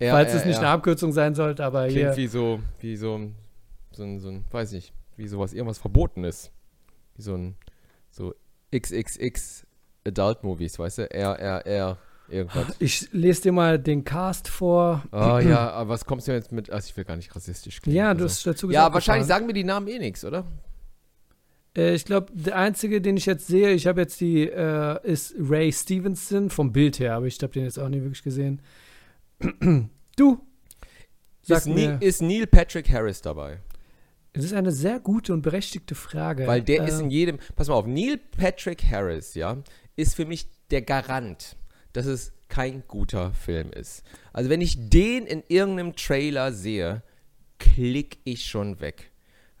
[0.00, 0.60] Ja, Falls ja, es nicht ja.
[0.60, 2.16] eine Abkürzung sein sollte, aber Klingt hier.
[2.16, 3.32] wie so, wie so,
[3.90, 6.52] so ein, so weiß nicht, wie sowas, irgendwas verboten ist.
[7.18, 7.56] Wie so ein,
[8.10, 8.34] so
[8.74, 9.66] XXX
[10.06, 11.10] Adult Movies, weißt du?
[11.10, 12.66] RRR, irgendwas.
[12.78, 15.02] Ich lese dir mal den Cast vor.
[15.12, 16.70] Oh ja, aber was kommst du jetzt mit?
[16.70, 17.96] Also ich will gar nicht rassistisch klingen.
[17.96, 18.26] Ja, du also.
[18.26, 18.88] hast dazu gesagt.
[18.88, 20.46] Ja, wahrscheinlich sagen mir die Namen eh nichts, oder?
[21.76, 25.34] Äh, ich glaube, der einzige, den ich jetzt sehe, ich habe jetzt die, äh, ist
[25.38, 28.62] Ray Stevenson vom Bild her, aber ich habe den jetzt auch nie wirklich gesehen.
[30.16, 30.40] du.
[31.42, 33.58] Sag ist, mir, Neil, ist Neil Patrick Harris dabei?
[34.38, 36.46] Es ist eine sehr gute und berechtigte Frage.
[36.46, 37.38] Weil der äh, ist in ähm, jedem.
[37.56, 39.58] Pass mal auf, Neil Patrick Harris, ja,
[39.96, 41.56] ist für mich der Garant,
[41.92, 44.02] dass es kein guter Film ist.
[44.32, 47.02] Also, wenn ich den in irgendeinem Trailer sehe,
[47.58, 49.10] klick ich schon weg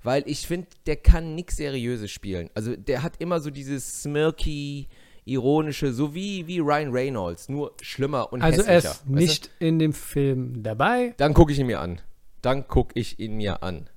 [0.02, 2.50] weil ich finde, der kann nichts Seriöses spielen.
[2.54, 4.88] Also der hat immer so dieses smirky,
[5.24, 8.88] ironische, so wie, wie Ryan Reynolds, nur schlimmer und also hässlicher.
[8.88, 9.66] Also er ist nicht du?
[9.66, 11.14] in dem Film dabei.
[11.18, 12.00] Dann gucke ich ihn mir an.
[12.42, 13.90] Dann gucke ich ihn mir an.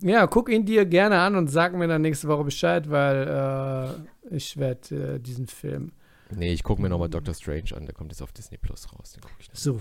[0.00, 3.98] Ja, guck ihn dir gerne an und sag mir dann nächste Woche Bescheid, weil
[4.30, 5.92] äh, ich werde äh, diesen Film.
[6.30, 9.12] Nee, ich gucke mir nochmal Doctor Strange an, der kommt jetzt auf Disney Plus raus.
[9.12, 9.80] Den ich so,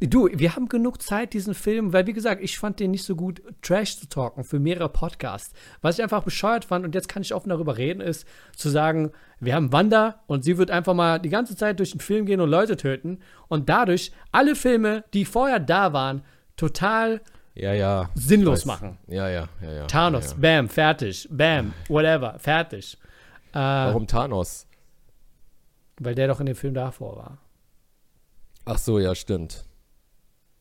[0.00, 3.14] Du, wir haben genug Zeit, diesen Film, weil wie gesagt, ich fand den nicht so
[3.14, 5.54] gut, Trash zu talken für mehrere Podcasts.
[5.82, 9.12] Was ich einfach bescheuert fand, und jetzt kann ich offen darüber reden, ist zu sagen,
[9.38, 12.40] wir haben Wanda und sie wird einfach mal die ganze Zeit durch den Film gehen
[12.40, 16.22] und Leute töten und dadurch alle Filme, die vorher da waren,
[16.56, 17.20] total
[17.54, 18.98] ja, ja, sinnlos machen.
[19.06, 19.86] Ja, ja, ja, ja.
[19.86, 22.98] Thanos, ja, bam, fertig, bam, whatever, fertig.
[23.52, 24.66] Äh, Warum Thanos?
[26.00, 27.38] Weil der doch in dem Film davor war.
[28.64, 29.64] Ach so, ja, stimmt.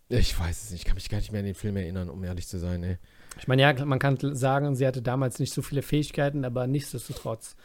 [0.10, 2.24] Ich weiß es nicht, ich kann mich gar nicht mehr an den Film erinnern, um
[2.24, 2.98] ehrlich zu sein, ey.
[3.40, 7.56] Ich meine, ja, man kann sagen, sie hatte damals nicht so viele Fähigkeiten, aber nichtsdestotrotz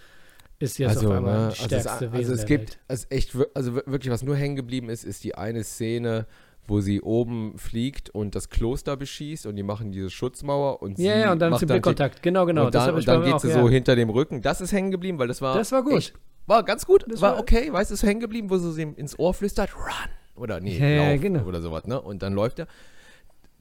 [0.59, 2.79] ist sie jetzt also, auf einmal ne, die stärkste also es, Wesen also es gibt,
[2.89, 6.27] also echt, also wirklich, was nur hängen geblieben ist, ist die eine Szene,
[6.69, 11.15] wo sie oben fliegt und das Kloster beschießt und die machen diese Schutzmauer und ja,
[11.15, 12.67] sie ja, und dann ist Blickkontakt, genau, genau.
[12.67, 13.61] Und dann, und dann geht sie ja.
[13.61, 14.43] so hinter dem Rücken.
[14.43, 15.57] Das ist hängen geblieben, weil das war.
[15.57, 15.95] Das war gut.
[15.95, 16.15] Echt,
[16.47, 17.05] war ganz gut.
[17.09, 19.75] Das war, war okay, weißt du, ist hängen geblieben, wo sie ihm ins Ohr flüstert,
[19.75, 20.11] run.
[20.37, 21.45] Oder nee, ja, Lauf genau.
[21.45, 22.01] oder sowas, ne?
[22.01, 22.67] Und dann läuft er.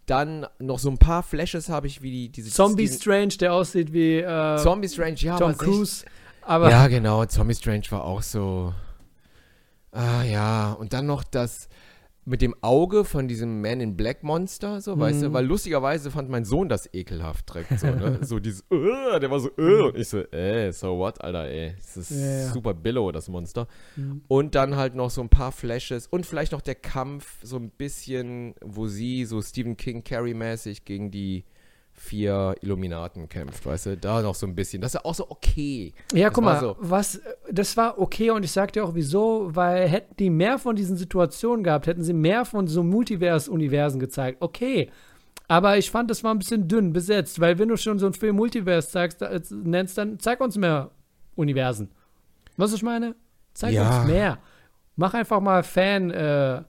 [0.05, 3.53] Dann noch so ein paar Flashes habe ich, wie die diese Zombie diesen, Strange, der
[3.53, 6.05] aussieht wie äh, Zombie Strange, ja, Tom Cruise.
[6.43, 8.73] Aber ja, genau, Zombie Strange war auch so.
[9.91, 11.67] Ah ja, und dann noch das
[12.27, 14.99] mit dem Auge von diesem Man in Black Monster, so, mhm.
[14.99, 15.33] weißt du, mhm.
[15.33, 18.19] weil lustigerweise fand mein Sohn das ekelhaft direkt, so, ne?
[18.21, 21.73] so dieses, uh, der war so, uh, und ich so, ey, so what, Alter, ey,
[21.77, 23.67] das ist ja, super Billow, das Monster.
[23.95, 24.23] Mhm.
[24.27, 27.69] Und dann halt noch so ein paar Flashes und vielleicht noch der Kampf, so ein
[27.69, 31.45] bisschen, wo sie so Stephen King Carey-mäßig gegen die
[31.97, 35.29] vier Illuminaten kämpft, weißt du, da noch so ein bisschen, das ist ja auch so
[35.29, 35.93] okay.
[36.13, 37.19] Ja, das guck mal, so, was
[37.51, 41.63] das war okay und ich sagte auch wieso, weil hätten die mehr von diesen Situationen
[41.63, 44.37] gehabt, hätten sie mehr von so Multivers-Universen gezeigt.
[44.41, 44.89] Okay.
[45.49, 48.13] Aber ich fand, das war ein bisschen dünn besetzt, weil wenn du schon so einen
[48.13, 50.91] Film Multivers zeigst, nennst, dann zeig uns mehr
[51.35, 51.89] Universen.
[52.57, 53.15] Was ich meine?
[53.53, 53.99] Zeig ja.
[53.99, 54.39] uns mehr.
[54.97, 56.63] Mach einfach mal Fan, äh,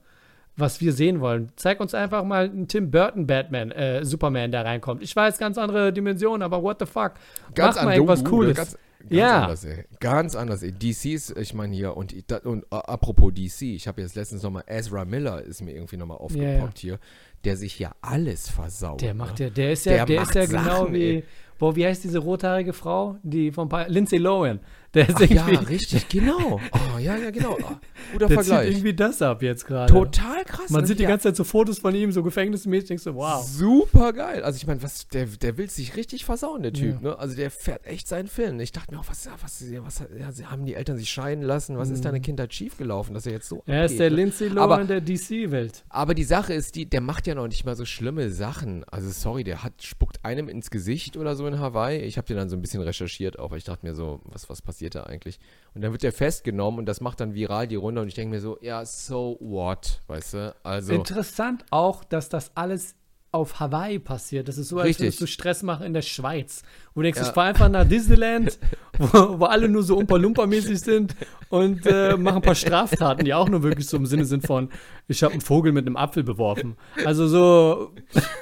[0.59, 1.51] was wir sehen wollen.
[1.55, 5.01] Zeig uns einfach mal einen Tim Burton Batman, äh, Superman, der reinkommt.
[5.01, 7.13] Ich weiß, ganz andere Dimensionen, aber what the fuck?
[7.55, 8.57] Ganz Mach mal irgendwas Cooles.
[8.57, 9.43] Ganz, Ganz ja.
[9.43, 9.85] anders, ey.
[10.01, 10.73] Ganz anders, ey.
[10.73, 15.05] DCs, ich meine hier, und, und uh, apropos DC, ich habe jetzt letztens nochmal, Ezra
[15.05, 16.97] Miller ist mir irgendwie nochmal aufgepoppt yeah.
[16.97, 16.99] hier,
[17.45, 19.01] der sich ja alles versaut.
[19.01, 19.45] Der macht ne?
[19.45, 21.23] ja, der ist ja, der, der ist ja genau Sachen, genau wie, ey.
[21.57, 23.17] Boah, wie heißt diese rothaarige Frau?
[23.23, 24.59] Die von Lindsay Lohan.
[24.95, 26.59] Der ist Ach, ja, richtig, genau.
[26.71, 27.57] Oh, ja, ja, genau.
[27.61, 27.75] Oh,
[28.13, 28.67] guter der Vergleich.
[28.67, 29.91] Zieht irgendwie das ab jetzt gerade.
[29.93, 30.71] Total krass.
[30.71, 30.87] Man ne?
[30.87, 33.45] sieht die ganze Zeit so Fotos von ihm, so gefängnismäßig, denkst du, wow.
[33.45, 34.41] Super geil.
[34.41, 37.03] Also ich meine, was, der, der will sich richtig versauen, der Typ.
[37.03, 37.09] Ja.
[37.09, 37.19] Ne?
[37.19, 38.59] Also der fährt echt seinen Film.
[38.59, 41.77] Ich dachte mir auch, was, was, was, was ja, haben die Eltern sich scheiden lassen?
[41.77, 41.95] Was mhm.
[41.95, 44.15] ist deine Kindheit schiefgelaufen, dass er jetzt so Er abgeht, ist der ne?
[44.15, 45.83] Lindsay Lohan der DC-Welt.
[45.89, 48.83] Aber die Sache ist, die, der macht ja noch nicht mal so schlimme Sachen.
[48.85, 51.99] Also sorry, der hat, spuckt einem ins Gesicht oder so in Hawaii.
[51.99, 54.49] Ich habe den dann so ein bisschen recherchiert auch, weil ich dachte mir so, was,
[54.49, 55.39] was passiert da eigentlich?
[55.73, 58.35] Und dann wird der festgenommen und das macht dann viral die Runde und ich denke
[58.35, 60.55] mir so, ja, so what, weißt du?
[60.63, 60.93] Also.
[60.93, 62.95] Interessant auch, dass das alles
[63.31, 64.47] auf Hawaii passiert.
[64.47, 66.63] Das ist so, als würdest du Stress machen in der Schweiz.
[66.95, 67.27] Wo du denkst, ja.
[67.27, 68.57] ich fahre einfach nach Disneyland,
[68.97, 71.15] wo, wo, alle nur so Umpa-Lumpa-mäßig sind
[71.49, 74.69] und äh, machen ein paar Straftaten, die auch nur wirklich so im Sinne sind von,
[75.07, 76.75] ich habe einen Vogel mit einem Apfel beworfen.
[77.05, 77.93] Also so.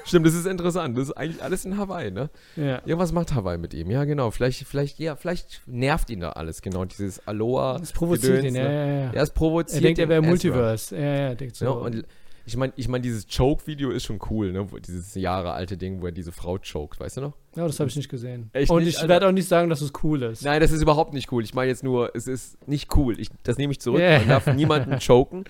[0.06, 0.98] Stimmt, das ist interessant.
[0.98, 2.30] Das ist eigentlich alles in Hawaii, ne?
[2.56, 2.82] Ja.
[2.86, 3.92] Irgendwas macht Hawaii mit ihm.
[3.92, 4.32] Ja, genau.
[4.32, 6.86] Vielleicht, vielleicht, ja, vielleicht nervt ihn da alles, genau.
[6.86, 7.78] Dieses Aloha.
[7.80, 8.64] Das provoziert ihn, ne?
[8.64, 9.14] ja, ja, ja.
[9.14, 10.96] Ja, es provoziert Er denkt, er wäre Multiverse.
[10.96, 11.66] Ja, ja, denkt so.
[11.66, 12.06] Ja, und
[12.48, 14.66] ich meine, ich mein, dieses Choke-Video ist schon cool, ne?
[14.88, 17.34] Dieses Jahre alte Ding, wo er diese Frau choked, weißt du noch?
[17.58, 18.50] Ja, das habe ich nicht gesehen.
[18.54, 20.46] Echt Und nicht, ich werde auch nicht sagen, dass es cool ist.
[20.46, 21.44] Nein, das ist überhaupt nicht cool.
[21.44, 23.20] Ich meine jetzt nur, es ist nicht cool.
[23.20, 24.00] Ich, das nehme ich zurück.
[24.00, 24.20] Yeah.
[24.20, 25.44] Man darf niemanden choken.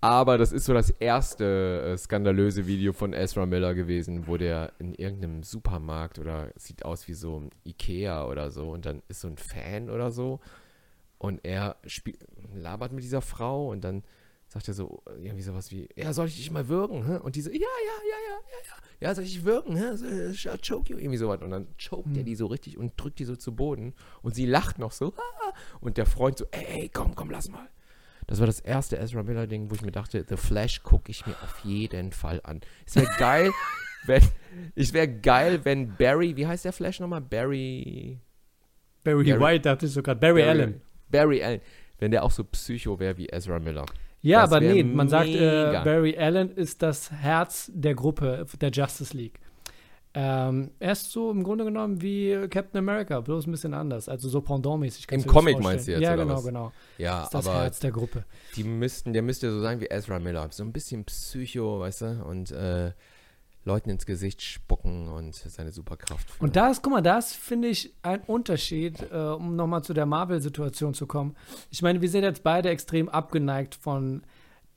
[0.00, 4.72] Aber das ist so das erste äh, skandalöse Video von Ezra Miller gewesen, wo der
[4.78, 9.20] in irgendeinem Supermarkt oder sieht aus wie so ein Ikea oder so und dann ist
[9.20, 10.40] so ein Fan oder so
[11.18, 11.76] und er
[12.54, 14.02] labert mit dieser Frau und dann
[14.50, 17.06] sagt er so irgendwie sowas wie, ja, soll ich dich mal würgen?
[17.06, 17.18] Hä?
[17.18, 19.76] Und diese, ja, ja, ja, ja, ja, ja, ja, soll ich dich würgen?
[19.76, 19.94] Hä?
[19.94, 21.40] So, choke you, irgendwie sowas.
[21.40, 22.16] Und dann choked hm.
[22.16, 23.94] er die so richtig und drückt die so zu Boden.
[24.22, 25.14] Und sie lacht noch so.
[25.80, 27.68] Und der Freund so, ey, komm, komm, lass mal.
[28.26, 31.34] Das war das erste Ezra Miller-Ding, wo ich mir dachte, The Flash gucke ich mir
[31.44, 32.60] auf jeden Fall an.
[32.86, 33.52] Es wäre geil,
[34.06, 34.22] wenn,
[34.74, 37.20] ich wäre geil, wenn Barry, wie heißt der Flash nochmal?
[37.20, 38.18] Barry.
[39.04, 40.16] Barry, Barry White, dachte ich sogar.
[40.16, 40.80] Barry, Barry Allen.
[41.08, 41.60] Barry Allen.
[41.98, 43.86] Wenn der auch so Psycho wäre wie Ezra Miller.
[44.22, 48.70] Ja, das aber nee, man sagt, äh, Barry Allen ist das Herz der Gruppe, der
[48.70, 49.40] Justice League.
[50.12, 54.08] Ähm, er ist so im Grunde genommen wie Captain America, bloß ein bisschen anders.
[54.08, 55.06] Also so Pendant-mäßig.
[55.12, 56.44] Im Comic meinst du jetzt, Ja, oder genau, was?
[56.44, 56.72] genau.
[56.98, 58.24] Ja, das ist das aber Herz der Gruppe.
[58.56, 60.48] Die müssten, der müsste so sein wie Ezra Miller.
[60.50, 62.24] So ein bisschen Psycho, weißt du?
[62.24, 62.90] Und äh,
[63.64, 66.30] Leuten ins Gesicht spucken und seine Superkraft.
[66.30, 66.46] Führen.
[66.46, 70.94] Und das, guck mal, das finde ich ein Unterschied, äh, um nochmal zu der Marvel-Situation
[70.94, 71.36] zu kommen.
[71.70, 74.22] Ich meine, wir sind jetzt beide extrem abgeneigt von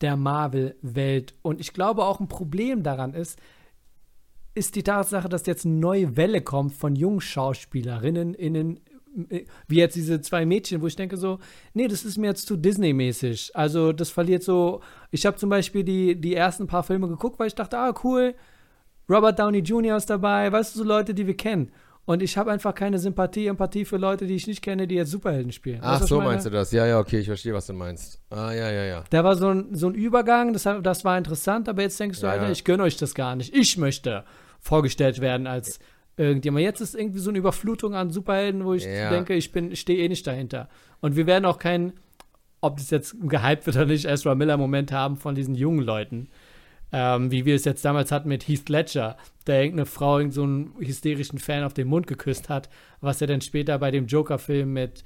[0.01, 1.33] der Marvel-Welt.
[1.41, 3.39] Und ich glaube auch ein Problem daran ist,
[4.53, 8.81] ist die Tatsache, dass jetzt eine neue Welle kommt von jungen Schauspielerinnen, innen,
[9.29, 11.39] äh, wie jetzt diese zwei Mädchen, wo ich denke so,
[11.73, 13.55] nee, das ist mir jetzt zu Disney-mäßig.
[13.55, 17.47] Also das verliert so, ich habe zum Beispiel die, die ersten paar Filme geguckt, weil
[17.47, 18.35] ich dachte, ah, cool,
[19.09, 19.97] Robert Downey Jr.
[19.97, 21.71] ist dabei, weißt du, so Leute, die wir kennen.
[22.05, 25.11] Und ich habe einfach keine Sympathie, Empathie für Leute, die ich nicht kenne, die jetzt
[25.11, 25.79] Superhelden spielen.
[25.81, 26.73] Ach, weißt, so meinst du das?
[26.73, 28.19] Ja, ja, okay, ich verstehe, was du meinst.
[28.29, 29.03] Ah, ja, ja, ja.
[29.09, 32.25] Da war so ein, so ein Übergang, das, das war interessant, aber jetzt denkst du,
[32.25, 32.33] ja.
[32.33, 33.55] Alter, ich gönne euch das gar nicht.
[33.55, 34.25] Ich möchte
[34.59, 35.79] vorgestellt werden als
[36.17, 36.63] irgendjemand.
[36.65, 39.09] Jetzt ist irgendwie so eine Überflutung an Superhelden, wo ich ja.
[39.09, 40.67] denke, ich bin, stehe eh nicht dahinter.
[40.99, 41.93] Und wir werden auch keinen,
[42.59, 46.27] ob das jetzt gehypt wird oder nicht, Ezra Miller-Moment haben von diesen jungen Leuten
[46.93, 50.43] ähm, wie wir es jetzt damals hatten mit Heath Ledger, der irgendeine Frau irgend so
[50.43, 52.69] einen hysterischen Fan auf den Mund geküsst hat,
[53.01, 55.03] was er dann später bei dem Joker-Film mit,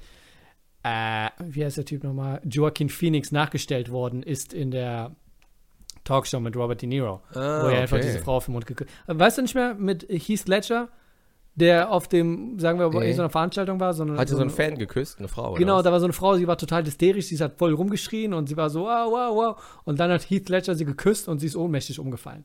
[0.82, 5.16] äh, wie heißt der Typ nochmal, Joaquin Phoenix nachgestellt worden ist in der
[6.04, 7.76] Talkshow mit Robert De Niro, ah, wo er okay.
[7.78, 9.18] einfach diese Frau auf den Mund geküsst hat.
[9.18, 10.88] Weißt du nicht mehr mit Heath Ledger?
[11.58, 13.12] Der auf dem, sagen wir, nee.
[13.12, 13.92] so einer Veranstaltung war.
[13.94, 15.54] Sondern Hatte so, so einen Fan geküsst, eine Frau.
[15.54, 18.48] Genau, da war so eine Frau, sie war total hysterisch, sie hat voll rumgeschrien und
[18.48, 19.80] sie war so, wow, wow, wow.
[19.84, 22.44] Und dann hat Heath Ledger sie geküsst und sie ist ohnmächtig umgefallen.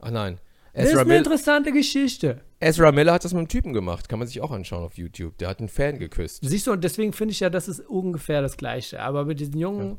[0.00, 0.38] Ach nein.
[0.72, 2.40] Ezra das ist eine interessante Geschichte.
[2.60, 5.38] Ezra Miller hat das mit einem Typen gemacht, kann man sich auch anschauen auf YouTube.
[5.38, 6.40] Der hat einen Fan geküsst.
[6.42, 9.00] Siehst du, und deswegen finde ich ja, das ist ungefähr das Gleiche.
[9.00, 9.96] Aber mit diesen jungen, ja.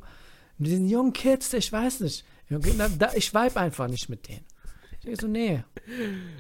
[0.60, 2.26] mit diesen jungen Kids, ich weiß nicht.
[2.50, 4.46] Ich vibe einfach nicht mit denen.
[5.08, 5.64] Ich so, nee.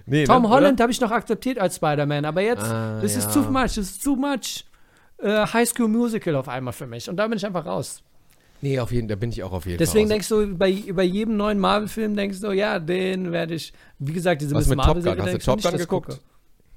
[0.05, 3.20] nee Tom ne, Holland habe ich noch akzeptiert als Spider-Man, aber jetzt, ah, das ja.
[3.20, 4.65] ist too much, das ist too much.
[5.20, 7.09] äh, High School Musical auf einmal für mich.
[7.09, 8.03] Und da bin ich einfach raus.
[8.61, 10.18] Nee, auf jeden, da bin ich auch auf jeden Deswegen Fall.
[10.18, 14.13] Deswegen denkst du, bei, bei jedem neuen Marvel-Film denkst du, ja, den werde ich, wie
[14.13, 15.26] gesagt, diese Was Miss mit Marvel Top Gun?
[15.26, 16.07] Hast du Top Gun geguckt?
[16.07, 16.20] Gucke.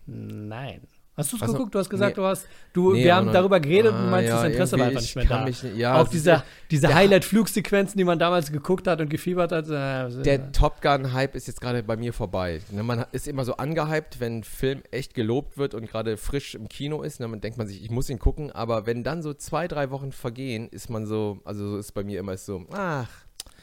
[0.07, 0.83] Nein.
[1.21, 1.75] Hast du es Also, geguckt?
[1.75, 2.23] Du hast gesagt, nee.
[2.23, 4.79] du hast, du, Nee, wir haben darüber geredet und Ah, du meinst, ja, das Interesse
[4.79, 5.45] war einfach nicht ich mehr da.
[5.45, 9.53] nicht- ja, auch es- diese, diese der- Highlight-Flugsequenzen, die man damals geguckt hat und gefiebert
[9.53, 9.67] hat.
[9.69, 12.61] Äh, Der Top Gun-Hype ist jetzt gerade bei mir vorbei.
[12.71, 16.55] Ne, Man ist immer so angehypt, wenn ein Film echt gelobt wird und gerade frisch
[16.55, 17.21] im Kino ist.
[17.21, 18.51] Ne, man denkt man sich, ich muss ihn gucken.
[18.51, 22.03] Aber wenn dann so zwei, drei Wochen vergehen, ist man so, also so ist bei
[22.05, 23.09] mir immer so, ach,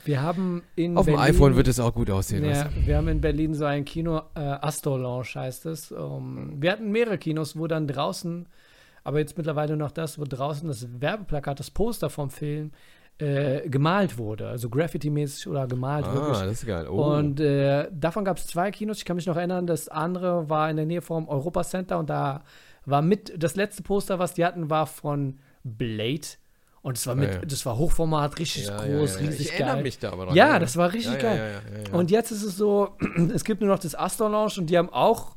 [0.07, 2.45] wir haben in auf dem Berlin, iPhone wird es auch gut aussehen.
[2.45, 5.91] Ja, wir haben in Berlin so ein Kino, äh, Astor Lounge heißt es.
[5.91, 8.47] Um, wir hatten mehrere Kinos, wo dann draußen,
[9.03, 12.71] aber jetzt mittlerweile noch das, wo draußen das Werbeplakat, das Poster vom Film
[13.19, 14.47] äh, gemalt wurde.
[14.47, 16.13] Also Graffiti-mäßig oder gemalt du?
[16.13, 16.37] wirklich.
[16.37, 16.87] Ah, das ist geil.
[16.87, 17.15] Oh.
[17.15, 18.99] Und äh, davon gab es zwei Kinos.
[18.99, 22.09] Ich kann mich noch erinnern, das andere war in der Nähe vom Europa Center und
[22.09, 22.43] da
[22.85, 26.37] war mit das letzte Poster, was die hatten, war von Blade.
[26.87, 27.45] Und es war mit, Ja, ja.
[27.45, 29.59] das war Hochformat, richtig ja, groß, riesig Ich geil.
[29.67, 30.35] erinnere mich da aber dran.
[30.35, 31.59] Ja, das war richtig geil.
[31.91, 32.95] Und jetzt ist es so,
[33.35, 35.35] es gibt nur noch das Astor Lounge und die haben auch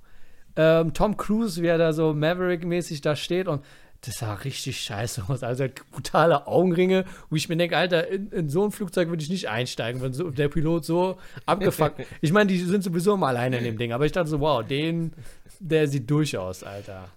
[0.54, 3.64] ähm, Tom Cruise, wie er da so Maverick-mäßig da steht und
[4.02, 5.42] das sah richtig scheiße aus.
[5.42, 9.28] Also brutale Augenringe, wo ich mir denke, Alter, in, in so ein Flugzeug würde ich
[9.28, 12.06] nicht einsteigen, wenn so, der Pilot so abgefuckt.
[12.20, 14.64] ich meine, die sind sowieso immer alleine in dem Ding, aber ich dachte so, wow,
[14.64, 15.14] den,
[15.58, 17.08] der sieht durch aus, Alter.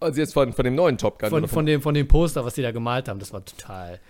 [0.00, 1.30] Also jetzt von, von dem neuen Top Gun.
[1.30, 4.00] Von, von, dem, von dem Poster, was die da gemalt haben, das war total.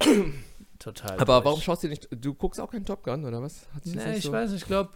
[0.78, 1.12] total.
[1.18, 1.44] aber durch.
[1.44, 3.66] warum schaust du nicht, du guckst auch keinen Top Gun, oder was?
[3.74, 4.90] Hat Nee, ich so- weiß nicht, ich glaube,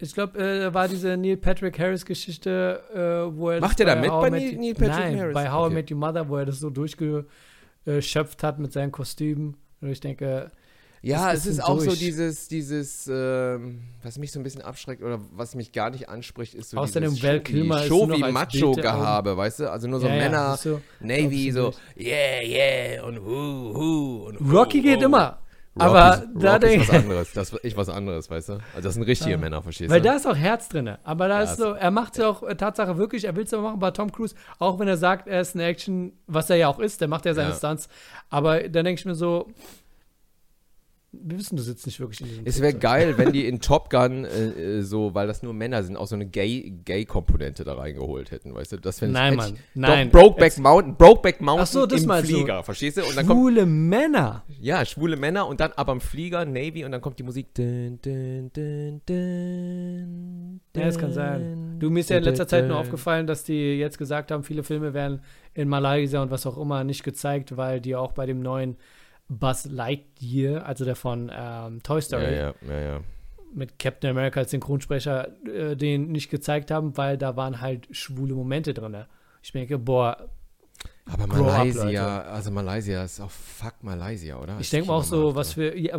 [0.00, 3.96] ich glaube, äh, war diese Neil Patrick Harris Geschichte, äh, wo er Macht er da
[3.96, 5.34] mit How bei Neil- Neil Patrick Nein, Harris?
[5.34, 5.72] bei How Okay.
[5.72, 9.56] I Met Your Mother, wo er das so durchgeschöpft hat mit seinen Kostümen.
[9.80, 10.50] Und ich denke,
[11.02, 11.98] Ja, es ist auch so durch.
[11.98, 16.54] dieses, dieses, ähm, was mich so ein bisschen abschreckt oder was mich gar nicht anspricht,
[16.54, 19.70] ist so Außerdem dieses Val Kilmer ist nur noch als Macho-Gehabe, weißt du?
[19.70, 24.26] Also nur so ja, ja, Männer, ist so, Navy, so, yeah, yeah, und hu, hu,
[24.28, 25.04] und hu, Rocky geht hu.
[25.04, 25.38] immer.
[25.76, 28.52] Rocky aber ist, da Rocky ist denke was anderes, das ist was anderes, weißt du?
[28.54, 29.38] Also das sind richtige Ah.
[29.38, 30.08] Männer, verstehst Weil du?
[30.08, 30.96] da ist auch Herz drin.
[31.04, 33.44] Aber da Ja, ist so, er macht es ja auch äh, Tatsache wirklich, er will
[33.44, 36.50] es aber machen bei Tom Cruise, auch wenn er sagt, er ist ein Action, was
[36.50, 37.54] er ja auch ist, der macht ja seine Ja.
[37.56, 37.88] Stunts.
[38.28, 39.46] Aber dann denke ich mir so,
[41.10, 43.88] wir wissen, du sitzt nicht wirklich in diesem Es wäre geil, wenn die in Top
[43.88, 44.48] Gun äh,
[44.78, 48.54] äh, so, weil das nur Männer sind, auch so eine Gay- Gay-Komponente da reingeholt hätten,
[48.54, 48.76] weißt du?
[48.76, 50.10] Das Nein, Mann, ich- nein.
[50.10, 52.10] Doch, Brokeback Jetzt- Mountain, Brokeback Mountain Ach so, das im.
[52.12, 53.02] Flieger, verstehst du?
[53.04, 54.44] Und dann kommt Schwule Männer.
[54.60, 57.54] Ja, schwule Männer und dann aber im Flieger, Navy und dann kommt die Musik.
[57.54, 59.00] Dun, dun, dun,
[60.76, 61.76] Ja, das kann sein.
[61.78, 64.62] Du, mir ist ja in letzter Zeit nur aufgefallen, dass die jetzt gesagt haben, viele
[64.62, 65.20] Filme werden
[65.54, 68.76] in Malaysia und was auch immer nicht gezeigt, weil die auch bei dem neuen
[69.28, 73.00] Buzz Lightyear, also der von ähm, Toy Story, ja, ja, ja.
[73.52, 78.34] mit Captain America als Synchronsprecher, äh, den nicht gezeigt haben, weil da waren halt schwule
[78.34, 79.04] Momente drin.
[79.42, 80.28] Ich denke, boah,
[81.10, 84.56] Aber Malaysia, also Malaysia ist auch fuck Malaysia, oder?
[84.60, 85.98] ich denke mal auch so, was für, ja,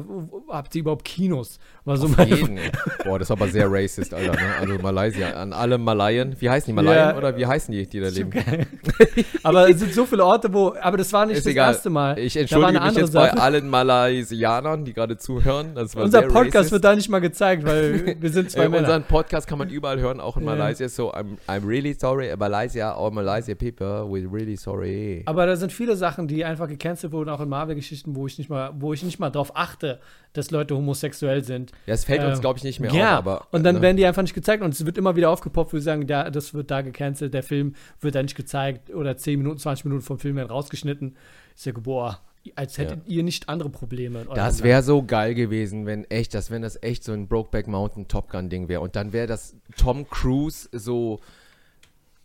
[0.50, 1.60] habt ihr überhaupt Kinos?
[1.84, 2.58] War so Auf jeden.
[2.60, 2.72] ey.
[3.04, 4.34] Boah, das ist aber sehr racist, Alter.
[4.34, 4.38] Ne?
[4.60, 6.36] Also Malaysia, an alle Malayen.
[6.40, 7.18] Wie heißen die Malayen Ja.
[7.18, 8.32] oder wie heißen die, die da leben?
[9.44, 11.74] aber es sind so viele Orte, wo, aber das war nicht Ist das egal.
[11.74, 12.20] erste Mal.
[12.20, 13.42] Ich entschuldige mich jetzt bei Sache.
[13.42, 15.76] allen Malaysianern, die gerade zuhören.
[15.76, 16.72] Unser Podcast racist.
[16.74, 18.84] wird da nicht mal gezeigt, weil wir sind zwei Männer.
[18.84, 20.44] unseren Podcast kann man überall hören, auch in.
[20.46, 20.88] Malaysia.
[20.88, 24.99] So, I'm, I'm really sorry, Malaysia, all Malaysia people, we're really sorry.
[25.26, 28.50] Aber da sind viele Sachen, die einfach gecancelt wurden, auch in Marvel-Geschichten, wo ich nicht
[28.50, 30.00] mal, wo ich nicht mal darauf achte,
[30.34, 31.72] dass Leute homosexuell sind.
[31.86, 33.20] Ja, es fällt uns, Ähm, glaube ich, nicht mehr ja, auf.
[33.20, 33.82] Aber, und dann ne?
[33.82, 36.30] werden die einfach nicht gezeigt und es wird immer wieder aufgepoppt, wo sie sagen, da,
[36.30, 40.04] das wird da gecancelt, der Film wird da nicht gezeigt oder 10 Minuten, 20 Minuten
[40.04, 41.16] vom Film werden rausgeschnitten.
[41.56, 42.20] Ich sage, boah,
[42.56, 44.26] als hättet ihr nicht andere Probleme.
[44.34, 48.08] Das wäre so geil gewesen, wenn echt, das, wenn das echt so ein Brokeback Mountain
[48.08, 48.82] Top Gun Ding wäre.
[48.82, 51.20] Und dann wäre das Tom Cruise so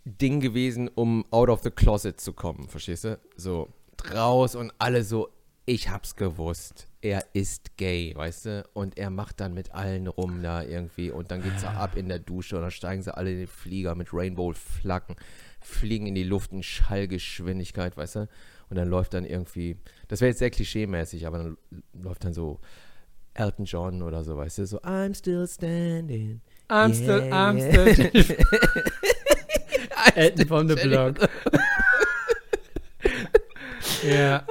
[0.04, 3.18] Ding gewesen, um out of the closet zu kommen, verstehst du?
[3.36, 3.68] So
[4.14, 5.30] raus und alle so,
[5.66, 6.88] ich hab's gewusst.
[7.00, 8.68] Er ist gay, weißt du?
[8.74, 12.08] Und er macht dann mit allen rum da irgendwie und dann geht's da ab in
[12.08, 15.16] der Dusche und dann steigen sie alle in den Flieger mit Rainbow-Flaggen,
[15.60, 18.28] fliegen in die Luft in Schallgeschwindigkeit, weißt du?
[18.70, 19.76] Und dann läuft dann irgendwie,
[20.08, 21.58] das wäre jetzt sehr klischee-mäßig, aber dann
[21.94, 22.60] läuft dann so
[23.34, 24.66] Elton John oder so, weißt du?
[24.66, 26.40] So, I'm still standing.
[26.68, 27.92] I'm Yeah, still, I'm yeah.
[27.92, 28.36] still.
[30.18, 31.14] Elton von the Block.
[34.02, 34.42] ja.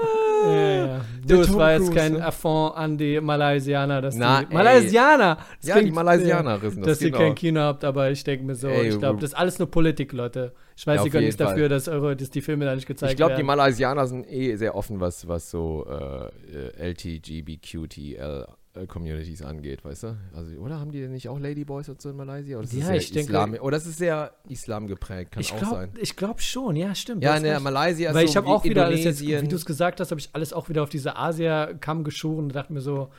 [0.46, 1.02] ja, ja.
[1.26, 2.26] Du, es war jetzt kein ne?
[2.26, 4.54] Affront an die Malaysianer, dass Na, die ey.
[4.54, 5.38] Malaysianer!
[5.60, 7.24] Das Ja, die klingt- Malaysianerinnen, dass das ihr genau.
[7.24, 9.70] kein Kino habt, aber ich denke mir so, Ey, ich glaube, das ist alles nur
[9.72, 10.54] Politik, Leute.
[10.76, 13.12] Ich weiß, Ja, ihr könnt nichts dafür, dass, eure, dass die Filme da nicht gezeigt
[13.12, 13.48] Ich glaube, die werden.
[13.48, 18.48] Malaysianer sind eh sehr offen, was, was so äh, äh, LTGBQTL
[18.88, 20.18] Communities angeht, weißt du?
[20.36, 22.58] Also, oder haben die nicht auch Ladyboys und so in Malaysia?
[22.58, 23.66] Oder ja, ich Islam, denke.
[23.66, 25.92] Oder das ist sehr Islam geprägt, kann ich auch glaub, sein.
[26.00, 27.24] Ich glaube schon, ja, stimmt.
[27.24, 29.56] Ja, in der Malaysia ist Weil so ich habe auch wieder alles jetzt, wie du
[29.56, 32.82] es gesagt hast, habe ich alles auch wieder auf diese Asia-Kamm geschoren und dachte mir
[32.82, 33.10] so,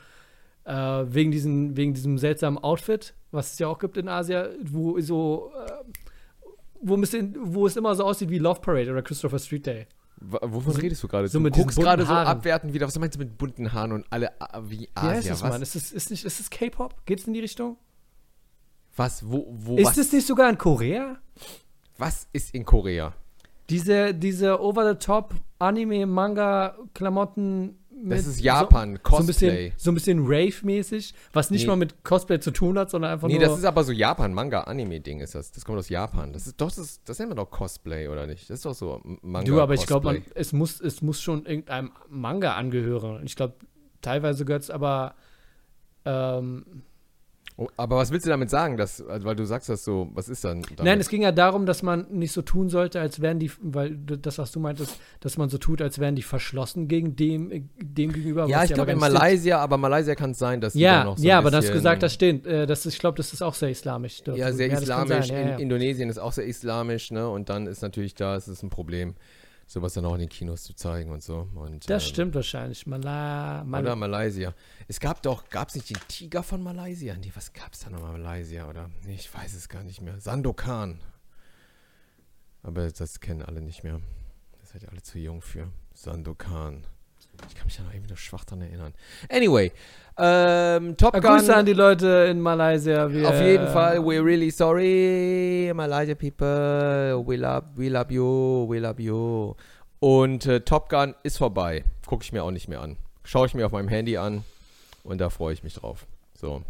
[0.65, 4.99] äh, wegen, diesen, wegen diesem seltsamen Outfit, was es ja auch gibt in Asia, wo
[4.99, 5.71] so, äh,
[6.81, 9.87] wo, ein bisschen, wo es immer so aussieht wie Love Parade oder Christopher Street Day.
[10.21, 11.27] Wovon So- redest du gerade?
[11.27, 12.87] so du guckst gerade so abwertend wieder.
[12.87, 14.31] Was meinst du mit bunten Haaren und alle äh,
[14.63, 15.31] wie Wie heißt Asia?
[15.33, 15.49] das, was?
[15.49, 15.61] Mann?
[15.61, 17.05] Ist es ist nicht, ist es K-Pop?
[17.05, 17.77] Geht es in die Richtung?
[18.95, 19.29] was?
[19.29, 19.45] Wo?
[19.49, 21.17] wo ist was, es nicht sogar in Korea?
[21.97, 23.13] was ist in Korea?
[23.69, 29.73] Diese, diese over-the-top Anime-Manga-Klamotten Das ist Japan, so, so ein bisschen, Cosplay.
[29.77, 31.67] so ein bisschen Rave-mäßig, was nicht Nee.
[31.67, 33.43] mal mit Cosplay zu tun hat, sondern einfach Nee, nur.
[33.47, 35.51] das ist aber so Japan, Manga, Anime-Ding ist das.
[35.51, 36.33] Das kommt aus Japan.
[36.33, 38.49] Das ist doch, das, das nennt man doch Cosplay, oder nicht?
[38.49, 39.45] Das ist doch so Manga.
[39.45, 43.25] du, aber ich glaube, es muss, es muss schon irgendeinem Manga angehören.
[43.25, 43.55] Ich glaube,
[44.01, 45.15] teilweise gehört es aber.
[46.05, 46.65] Ähm,
[47.57, 48.75] Oh, aber was willst du damit sagen?
[48.75, 50.61] Dass, also, weil du sagst das so, was ist dann?
[50.63, 50.79] Damit?
[50.83, 53.95] nein, es ging ja darum, dass man nicht so tun sollte, als wären die, weil
[53.95, 57.61] das, was du meintest, dass man so tut, als wären die verschlossen gegen dem, äh,
[57.81, 58.45] dem gegenüber.
[58.47, 59.13] ja, ich glaube in stimmt.
[59.13, 61.61] Malaysia, aber Malaysia kann es sein, dass die da Ja, noch so ja, aber das
[61.61, 62.45] bisschen- gesagt, das stimmt.
[62.45, 64.21] Äh, das ist, ich glaube, das ist auch sehr islamisch.
[64.23, 64.37] dort.
[64.37, 65.27] Ja, sehr kann islamisch.
[65.27, 65.55] sein, ja, in ja.
[65.55, 67.29] Indonesien ist auch sehr islamisch, ne?
[67.29, 69.15] Und dann ist natürlich da, ist es ein Problem,
[69.65, 71.49] sowas dann auch in den Kinos zu zeigen und so.
[71.55, 72.85] Und, Das ähm, stimmt wahrscheinlich.
[72.85, 74.53] Mala, Mal Oder Malaysia.
[74.87, 77.15] Es gab doch, gab es nicht den Tiger von Malaysia?
[77.15, 78.69] Nee, was gab es da nochmal Malaysia?
[78.69, 78.89] Oder?
[79.05, 80.19] Nee, ich weiß es gar nicht mehr.
[80.19, 81.01] Sandokan.
[82.61, 84.01] Aber das kennen alle nicht mehr.
[84.59, 85.71] Das seid ihr alle zu jung für.
[85.93, 86.85] Sandokan.
[87.47, 88.93] Ich kann mich da noch irgendwie nur schwach dran erinnern.
[89.29, 89.71] Anyway,
[90.17, 91.21] ähm, Top Gun.
[91.21, 93.11] Grüße an die Leute in Malaysia.
[93.11, 97.23] Wir, Auf jeden Fall, we're really sorry, Malaysia people.
[97.25, 99.53] We love, we love you, we love you.
[99.99, 101.83] Und äh, Top Gun ist vorbei.
[102.05, 102.97] Gucke ich mir auch nicht mehr an.
[103.23, 104.43] Schaue ich mir auf meinem Handy an
[105.03, 106.05] und da freue ich mich drauf.
[106.33, 106.61] So.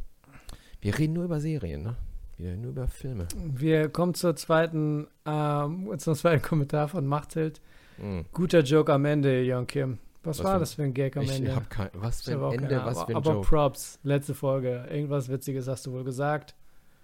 [0.81, 1.95] Wir reden nur über Serien, ne?
[2.37, 3.27] Wir nur über Filme.
[3.35, 7.61] Wir kommen zur zweiten, ähm, zum zweiten Kommentar von Machthild.
[7.97, 8.25] Hm.
[8.33, 9.99] Guter Joke am Ende, Jon Kim.
[10.25, 11.55] Was, Was war das für ein Gag am Ich Ende?
[11.55, 11.89] habe kein.
[11.93, 13.05] Was für hab ein keine Ende, was Ahnung.
[13.05, 13.47] für ein Aber Joke.
[13.47, 14.85] Props, letzte Folge.
[14.89, 16.55] Irgendwas Witziges hast du wohl gesagt.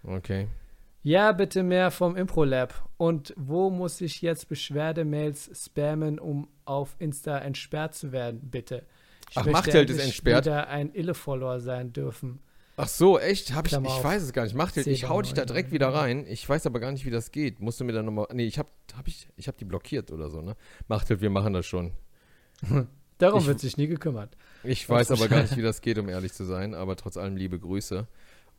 [0.04, 0.48] Okay.
[1.04, 2.88] Ja, bitte mehr vom Impro-Lab.
[2.98, 8.86] Und wo muss ich jetzt Beschwerdemails spammen, um auf Insta entsperrt zu werden, bitte?
[9.32, 10.46] Ich Ach, Machthild ist entsperrt?
[10.46, 12.40] wieder ein Ille-Follower sein dürfen.
[12.78, 13.54] Ach so, echt?
[13.54, 14.04] Hab ich, Klammer ich auf.
[14.04, 14.56] weiß es gar nicht.
[14.56, 15.74] Machthild, ich hau dich da direkt 10,99.
[15.74, 16.26] wieder rein.
[16.28, 17.60] Ich weiß aber gar nicht, wie das geht.
[17.60, 18.28] Musst du mir dann nochmal.
[18.34, 20.56] Nee, ich hab, hab ich, ich hab die blockiert oder so, ne?
[20.88, 21.92] Machthild, wir machen das schon.
[23.22, 24.36] Darum Ich- wird sich nie gekümmert.
[24.64, 27.36] Ich weiß aber gar nicht, wie das geht, um ehrlich zu sein, aber trotz allem
[27.36, 28.08] liebe Grüße.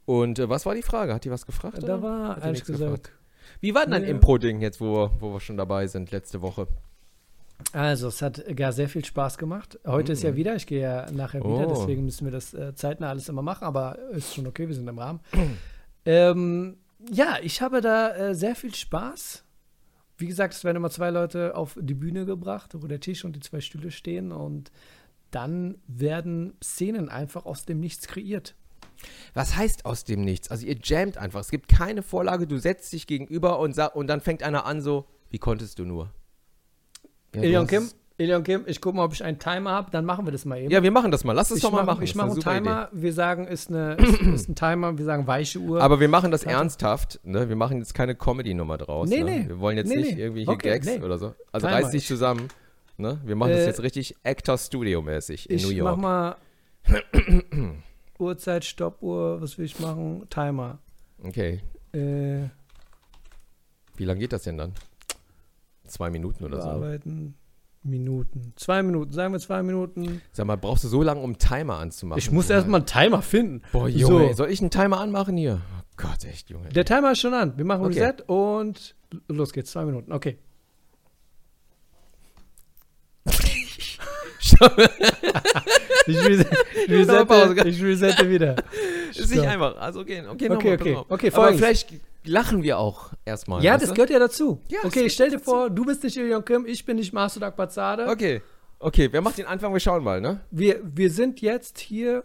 [0.05, 1.15] Und äh, was war die Frage?
[1.15, 1.79] Hat die was gefragt?
[1.79, 2.03] Da oder?
[2.03, 3.13] war, Hat ehrlich gesagt, gefragt?
[3.61, 4.11] Wie war denn dein Nee.
[4.11, 6.67] Impro-Ding jetzt, wo, wo wir schon dabei sind, letzte Woche?
[7.73, 9.79] Also, es hat gar sehr viel Spaß gemacht.
[9.87, 10.37] Heute ist ja Mhm.
[10.37, 11.75] wieder, ich gehe ja nachher wieder, Oh.
[11.77, 14.89] deswegen müssen wir das äh, zeitnah alles immer machen, aber ist schon okay, wir sind
[14.89, 15.21] im Rahmen.
[16.05, 16.77] ähm,
[17.11, 19.45] ja, ich habe da äh, sehr viel Spaß.
[20.23, 23.35] Wie gesagt, es werden immer zwei Leute auf die Bühne gebracht, wo der Tisch und
[23.35, 24.71] die zwei Stühle stehen und
[25.33, 28.55] dann werden Szenen einfach aus dem Nichts kreiert.
[29.35, 30.49] Was heißt aus dem Nichts?
[30.49, 31.41] Also ihr jammt einfach.
[31.41, 35.09] Es gibt keine Vorlage, du setzt dich gegenüber und, und dann fängt einer an so,
[35.31, 36.13] wie konntest du nur?
[37.35, 40.27] Ja, hast Kim, Elion Kim, ich gucke mal, ob ich einen Timer habe, dann machen
[40.27, 40.71] wir das mal eben.
[40.71, 41.33] Ja, wir machen das mal.
[41.33, 42.03] Lass es ich doch mal mach- machen.
[42.05, 45.27] Ich Das mache einen Timer, wir sagen, ist, eine, ist, ist ein Timer, wir sagen
[45.27, 45.77] weiche Uhr.
[45.79, 45.85] Idee.
[45.85, 47.21] Aber wir machen das ernsthaft.
[47.25, 47.49] Ne?
[47.49, 49.09] Wir machen jetzt keine Comedy-Nummer draus.
[49.09, 49.25] Nee, ne?
[49.43, 49.49] nee.
[49.49, 50.23] Wir wollen jetzt Nee, nicht nee.
[50.23, 51.01] irgendwelche Okay, Gags nee.
[51.01, 51.35] oder so.
[51.53, 51.79] Also Timer.
[51.81, 52.49] reiß dich zusammen.
[52.99, 53.19] Ne?
[53.25, 56.01] Wir machen das Äh, jetzt richtig Actor-Studio-mäßig in ich New mach York.
[56.01, 56.37] mal
[58.19, 60.27] Uhrzeit, Stoppuhr, was will ich machen?
[60.31, 60.79] Timer.
[61.25, 61.61] Okay.
[61.93, 62.49] Äh,
[63.97, 64.73] Wie lange geht das denn dann?
[65.87, 66.69] Zwei Minuten oder so?
[66.69, 67.35] bearbeiten.
[67.85, 68.53] Minuten.
[68.57, 70.23] Zwei Minuten, sagen wir zwei Minuten.
[70.33, 72.19] Sag mal, brauchst du so lange, um einen Timer anzumachen?
[72.19, 73.63] ich muss erstmal einen Timer finden.
[73.73, 74.33] Boah, Junge, So.
[74.35, 75.61] soll ich einen Timer anmachen hier?
[75.79, 76.69] Oh Gott, echt, Junge.
[76.69, 77.55] Der Timer ist schon an.
[77.57, 78.01] Wir machen Okay.
[78.01, 78.95] Reset und
[79.29, 79.73] los geht's.
[79.73, 80.13] Zwei Minuten.
[80.13, 80.39] Okay.
[86.07, 86.47] ich, reset,
[86.89, 87.51] ich, noch eine Pause.
[87.51, 88.57] resette, ich resette wieder.
[89.11, 89.77] ist nicht einfach.
[89.77, 90.97] Also, okay, okay, Okay, nochmal, okay.
[91.09, 91.61] Okay, folgendes.
[91.61, 91.93] vielleicht
[92.25, 93.63] lachen wir auch erstmal.
[93.63, 93.95] Ja, das du?
[93.95, 94.61] gehört ja dazu.
[94.69, 95.51] Ja, okay, stell dir dazu.
[95.51, 98.07] vor, du bist nicht Ilion Kim, ich bin nicht Masud Akbazade.
[98.09, 98.43] Okay.
[98.79, 99.73] Okay, wer macht den Anfang?
[99.73, 100.41] Wir schauen mal, ne?
[100.51, 102.25] Wir, wir sind jetzt hier,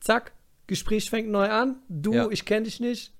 [0.00, 0.32] zack,
[0.66, 1.76] Gespräch fängt neu an.
[1.88, 2.28] Du, Ja.
[2.30, 3.12] ich kenne dich nicht.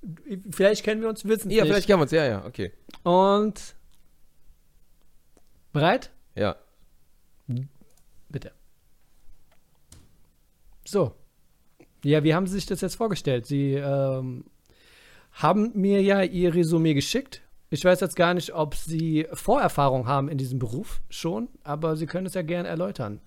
[0.51, 1.71] Vielleicht kennen wir uns, wissen Ja, nicht.
[1.73, 2.11] vielleicht kennen wir uns.
[2.13, 2.73] Ja, ja, okay.
[3.03, 3.75] Und
[5.73, 6.11] bereit?
[6.35, 6.57] Ja.
[8.29, 8.53] Bitte.
[10.85, 11.15] So.
[12.05, 13.47] Ja, wie haben Sie sich das jetzt vorgestellt?
[13.47, 14.45] Sie ähm,
[15.35, 17.43] haben mir ja Ihr Resümee geschickt.
[17.71, 22.07] Ich weiß jetzt gar nicht, ob Sie Vorerfahrung haben in diesem Beruf schon, aber Sie
[22.07, 23.21] können es ja gerne erläutern.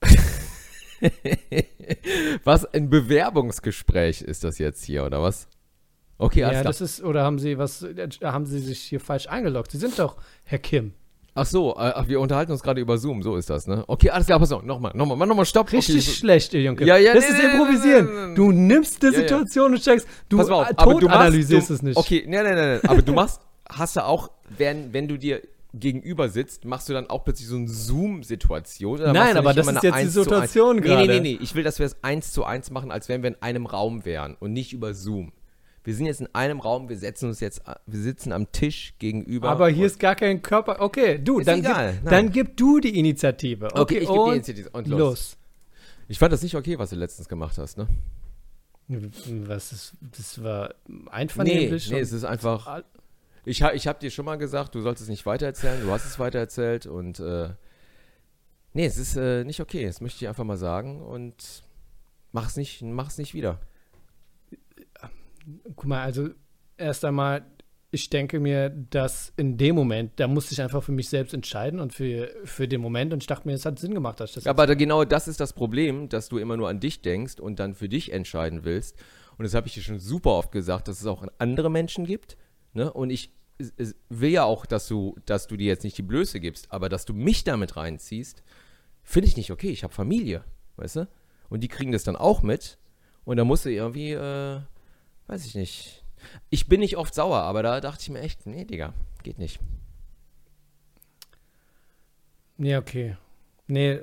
[2.44, 5.48] was, ein Bewerbungsgespräch ist das jetzt hier, oder was?
[6.16, 7.86] Okay, ja, das ist, oder haben Sie was,
[8.22, 9.70] haben Sie sich hier falsch eingeloggt?
[9.70, 10.94] Sie sind doch Herr Kim.
[11.40, 13.84] Ach so, äh, wir unterhalten uns gerade über Zoom, so ist das, ne?
[13.86, 15.70] Okay, alles klar, pass auf, nochmal, nochmal, nochmal Stopp.
[15.70, 16.84] Richtig okay, schlecht, ihr Junge.
[16.84, 18.30] Ja, ja, das nee, ist Improvisieren.
[18.30, 21.96] Nee, du nimmst die Situation und checkst, du pass auf, aber du analysierst es nicht.
[21.96, 25.40] Okay, nee, nee, nee, aber du machst, hast du auch, wenn, wenn du dir
[25.74, 29.00] gegenüber sitzt, machst du dann auch plötzlich so eine Zoom-Situation?
[29.12, 31.02] Nein, aber das ist jetzt die Situation gerade.
[31.02, 33.22] Nee, nee, nee, nee, ich will, dass wir es eins zu eins machen, als wenn
[33.22, 35.30] wir in einem Raum wären und nicht über Zoom
[35.88, 39.48] wir sind jetzt in einem Raum, wir setzen uns jetzt, wir sitzen am Tisch gegenüber.
[39.48, 40.82] Aber hier ist gar kein Körper.
[40.82, 43.68] Okay, du, dann, egal, gib, dann gib du die Initiative.
[43.72, 44.98] Okay, okay ich gebe die Initiative und los.
[44.98, 45.36] los.
[46.06, 47.88] Ich fand das nicht okay, was du letztens gemacht hast, ne?
[48.88, 50.74] Was ist, das war
[51.10, 51.88] einvernehmlich?
[51.88, 52.82] Nee, nee es ist einfach.
[53.46, 56.18] Ich, ich habe dir schon mal gesagt, du solltest es nicht weitererzählen, du hast es
[56.18, 57.48] weitererzählt und äh,
[58.74, 61.64] nee, es ist äh, nicht okay, das möchte ich einfach mal sagen und
[62.32, 63.58] mach es nicht, mach es nicht wieder
[65.76, 66.30] guck mal, also
[66.76, 67.44] erst einmal,
[67.90, 71.80] ich denke mir, dass in dem Moment, da musste ich einfach für mich selbst entscheiden
[71.80, 74.34] und für, für den Moment und ich dachte mir, es hat Sinn gemacht, dass ich
[74.34, 74.46] das.
[74.46, 77.58] Aber da, genau das ist das Problem, dass du immer nur an dich denkst und
[77.58, 78.96] dann für dich entscheiden willst.
[79.38, 82.36] Und das habe ich dir schon super oft gesagt, dass es auch andere Menschen gibt.
[82.74, 82.92] Ne?
[82.92, 83.32] Und ich
[84.08, 87.04] will ja auch, dass du, dass du dir jetzt nicht die Blöße gibst, aber dass
[87.04, 88.42] du mich damit reinziehst,
[89.02, 89.70] finde ich nicht okay.
[89.70, 90.44] Ich habe Familie,
[90.76, 91.08] weißt du?
[91.48, 92.78] Und die kriegen das dann auch mit.
[93.24, 94.60] Und da musst du irgendwie äh,
[95.28, 96.02] weiß ich nicht.
[96.50, 99.60] Ich bin nicht oft sauer, aber da dachte ich mir echt, nee, Digga, geht nicht.
[102.56, 103.16] Nee, okay.
[103.68, 104.00] Nee,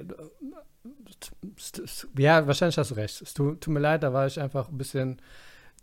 [2.18, 3.22] ja, wahrscheinlich hast du recht.
[3.22, 5.22] Es tut, tut, mir leid, da war ich einfach ein bisschen,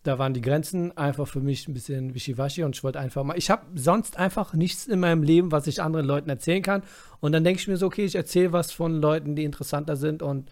[0.04, 3.36] da waren die Grenzen einfach für mich ein bisschen wischiwaschi und ich wollte einfach mal,
[3.36, 6.82] ich habe sonst einfach nichts in meinem Leben, was ich anderen Leuten erzählen kann
[7.20, 10.22] und dann denke ich mir so, okay, ich erzähle was von Leuten, die interessanter sind
[10.22, 10.50] und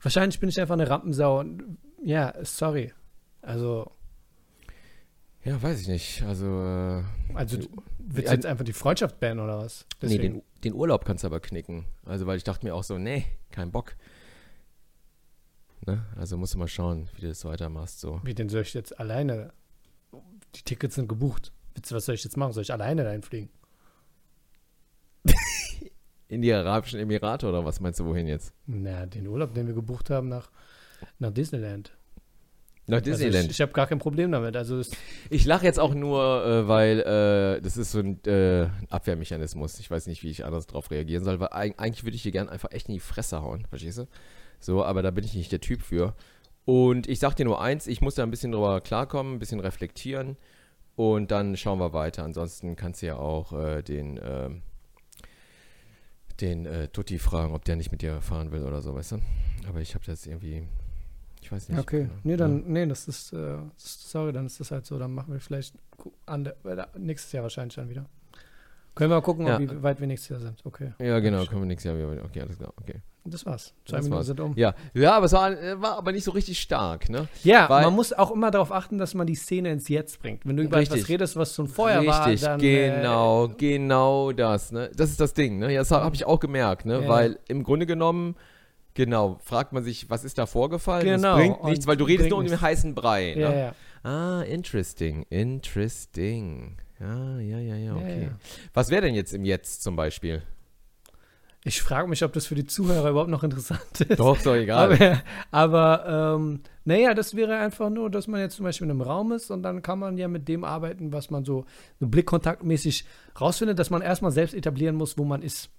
[0.00, 2.92] wahrscheinlich bin ich einfach eine Rampensau und ja, sorry.
[3.42, 3.90] Also,
[5.44, 6.22] ja, weiß ich nicht.
[6.22, 6.46] Also.
[6.46, 7.02] Äh,
[7.34, 7.58] also,
[7.98, 9.86] willst du jetzt einfach die Freundschaft bannen oder was?
[10.00, 10.22] Deswegen.
[10.22, 11.84] Nee, den, den, Urlaub kannst du aber knicken.
[12.04, 13.96] Also, weil ich dachte mir auch so, nee, kein Bock.
[15.86, 16.06] Ne?
[16.16, 18.00] Also, musst du mal schauen, wie du das weitermachst.
[18.00, 18.20] So.
[18.22, 19.52] Wie denn soll ich jetzt alleine?
[20.54, 21.52] Die Tickets sind gebucht.
[21.90, 22.52] Was soll ich jetzt machen?
[22.52, 23.48] Soll ich alleine dahin fliegen?
[26.28, 28.54] In die Arabischen Emirate oder was meinst du, wohin jetzt?
[28.66, 30.50] Na, den Urlaub, den wir gebucht haben nach,
[31.18, 31.92] nach Disneyland.
[32.86, 33.36] Nach Disneyland.
[33.36, 34.56] Also ich, ich habe gar kein Problem damit.
[34.56, 34.80] Also
[35.30, 39.78] ich lache jetzt auch nur, äh, weil äh, das ist so ein äh, Abwehrmechanismus.
[39.78, 42.50] Ich weiß nicht, wie ich anders darauf reagieren soll, weil eigentlich würde ich hier gerne
[42.50, 44.08] einfach echt in die Fresse hauen, verstehst du?
[44.58, 46.14] So, aber da bin ich nicht der Typ für.
[46.64, 49.60] Und ich sag dir nur eins, ich muss da ein bisschen drüber klarkommen, ein bisschen
[49.60, 50.36] reflektieren
[50.94, 52.24] und dann schauen wir weiter.
[52.24, 54.62] Ansonsten kannst du ja auch äh, den, ähm,
[56.40, 59.18] den äh, Tutti fragen, ob der nicht mit dir fahren will oder so, weißt du?
[59.68, 60.64] Aber ich habe das irgendwie
[61.42, 61.78] ich weiß nicht.
[61.78, 62.02] Okay.
[62.02, 62.14] Genau.
[62.22, 62.64] Nee, dann, ja.
[62.66, 64.98] nee, das ist, äh, sorry, dann ist das halt so.
[64.98, 65.74] Dann machen wir vielleicht
[66.28, 68.06] der, nächstes Jahr wahrscheinlich dann wieder.
[68.94, 69.58] Können wir mal gucken, ja.
[69.58, 70.60] wie weit wir nächstes Jahr sind.
[70.64, 70.92] Okay.
[70.98, 72.24] Ja, genau, können wir nächstes Jahr wieder.
[72.24, 72.72] Okay, alles klar.
[72.80, 73.00] Okay.
[73.24, 73.72] Das war's.
[73.84, 74.26] Zwei das Minuten war's.
[74.26, 74.52] sind um.
[74.56, 77.28] Ja, ja aber es war, äh, war, aber nicht so richtig stark, ne?
[77.44, 80.44] Ja, Weil, man muss auch immer darauf achten, dass man die Szene ins Jetzt bringt.
[80.44, 80.98] Wenn du über richtig.
[80.98, 82.60] etwas redest, was schon vorher richtig, war, dann.
[82.60, 84.90] Genau, äh, genau das, ne?
[84.94, 85.72] Das ist das Ding, ne?
[85.72, 87.02] Ja, das habe ich auch gemerkt, ne?
[87.02, 87.08] Ja.
[87.08, 88.36] Weil im Grunde genommen
[88.94, 91.04] Genau, fragt man sich, was ist da vorgefallen?
[91.04, 91.36] Genau.
[91.36, 93.34] Das bringt nichts, weil du redest nur um den heißen Brei.
[93.34, 93.60] Ja, ne?
[94.04, 94.10] ja.
[94.10, 96.76] Ah, interesting, interesting.
[97.00, 98.24] Ja, ja, ja, ja, okay.
[98.24, 98.38] Ja,
[98.74, 100.42] was wäre denn jetzt im Jetzt zum Beispiel?
[101.64, 104.18] Ich frage mich, ob das für die Zuhörer überhaupt noch interessant ist.
[104.18, 104.92] Doch, doch, egal.
[104.92, 105.22] Aber,
[105.52, 109.30] aber ähm, naja, das wäre einfach nur, dass man jetzt zum Beispiel in einem Raum
[109.30, 111.64] ist und dann kann man ja mit dem arbeiten, was man so,
[112.00, 113.04] so blickkontaktmäßig
[113.40, 115.70] rausfindet, dass man erstmal selbst etablieren muss, wo man ist.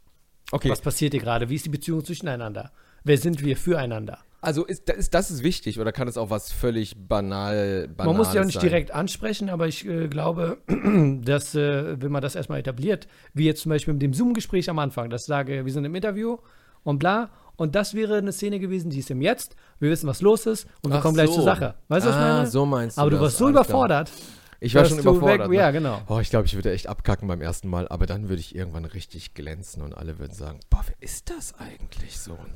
[0.51, 0.69] Okay.
[0.69, 1.49] Was passiert hier gerade?
[1.49, 2.71] Wie ist die Beziehung zwischeneinander?
[3.03, 4.19] Wer sind wir füreinander?
[4.43, 8.05] Also ist das, ist, das ist wichtig oder kann es auch was völlig banal banales
[8.05, 8.69] Man muss ja auch nicht sein?
[8.69, 10.57] direkt ansprechen, aber ich äh, glaube,
[11.23, 14.79] dass, äh, wenn man das erstmal etabliert, wie jetzt zum Beispiel mit dem Zoom-Gespräch am
[14.79, 16.37] Anfang, dass ich sage, wir sind im Interview
[16.83, 20.21] und bla, und das wäre eine Szene gewesen, die ist im Jetzt, wir wissen, was
[20.21, 21.75] los ist und wir Ach kommen gleich zur Sache.
[21.87, 22.47] Weißt du, was ich ah, meine?
[22.47, 24.11] so meinst du Aber du warst so überfordert.
[24.59, 25.49] Ich war schon überfordert.
[25.49, 25.55] Weg, ne?
[25.57, 26.01] Ja, genau.
[26.07, 28.85] Oh, ich glaube, ich würde echt abkacken beim ersten Mal, aber dann würde ich irgendwann
[28.85, 32.31] richtig glänzen und alle würden sagen, boah, wer ist das eigentlich so?
[32.31, 32.53] Und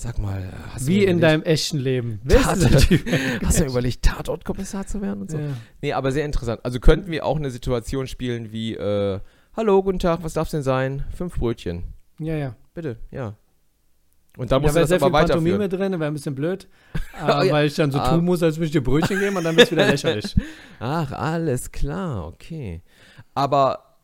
[0.00, 2.20] Sag mal, hast Wie in deinem echten Leben.
[2.28, 2.88] Tatort,
[3.44, 5.38] hast du überlegt, Tatortkommissar zu werden und so?
[5.38, 5.48] Ja.
[5.82, 6.60] Nee, aber sehr interessant.
[6.64, 9.18] Also könnten wir auch eine Situation spielen wie, äh,
[9.56, 11.04] hallo, guten Tag, was darf es denn sein?
[11.10, 11.82] Fünf Brötchen.
[12.20, 12.54] Ja, ja.
[12.74, 13.34] Bitte, ja.
[14.36, 16.68] Und da muss ja, das sehr aber viel Pantomime drin, wäre ein bisschen blöd,
[17.20, 17.52] äh, ja.
[17.52, 18.08] weil ich dann so ah.
[18.14, 20.36] tun muss, als würde ich dir Brötchen geben und dann wird es wieder lächerlich.
[20.78, 22.82] Ach, alles klar, okay.
[23.34, 23.96] Aber,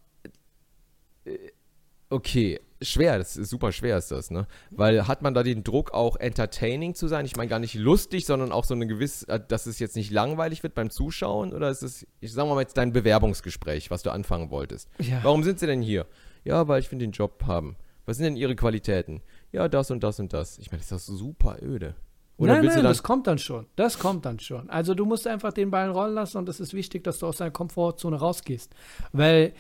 [1.25, 1.39] äh,
[2.11, 4.47] okay, schwer, das ist super schwer ist das, ne?
[4.71, 7.25] Weil hat man da den Druck auch entertaining zu sein?
[7.25, 10.11] Ich meine gar nicht lustig, sondern auch so eine gewisse, äh, dass es jetzt nicht
[10.11, 14.11] langweilig wird beim Zuschauen oder ist es, ich sag mal jetzt dein Bewerbungsgespräch, was du
[14.11, 14.89] anfangen wolltest.
[14.99, 15.21] Ja.
[15.23, 16.07] Warum sind sie denn hier?
[16.45, 17.77] Ja, weil ich will den Job haben.
[18.07, 19.23] Was sind denn ihre Qualitäten?
[19.53, 20.59] Ja, das und das und das.
[20.59, 21.95] Ich meine, das ist doch super öde.
[22.37, 23.67] Oder nein, nein, das kommt dann schon.
[23.77, 24.69] Das kommt dann schon.
[24.69, 27.37] Also du musst einfach den Ball rollen lassen und es ist wichtig, dass du aus
[27.37, 28.75] deiner Komfortzone rausgehst.
[29.13, 29.53] Weil,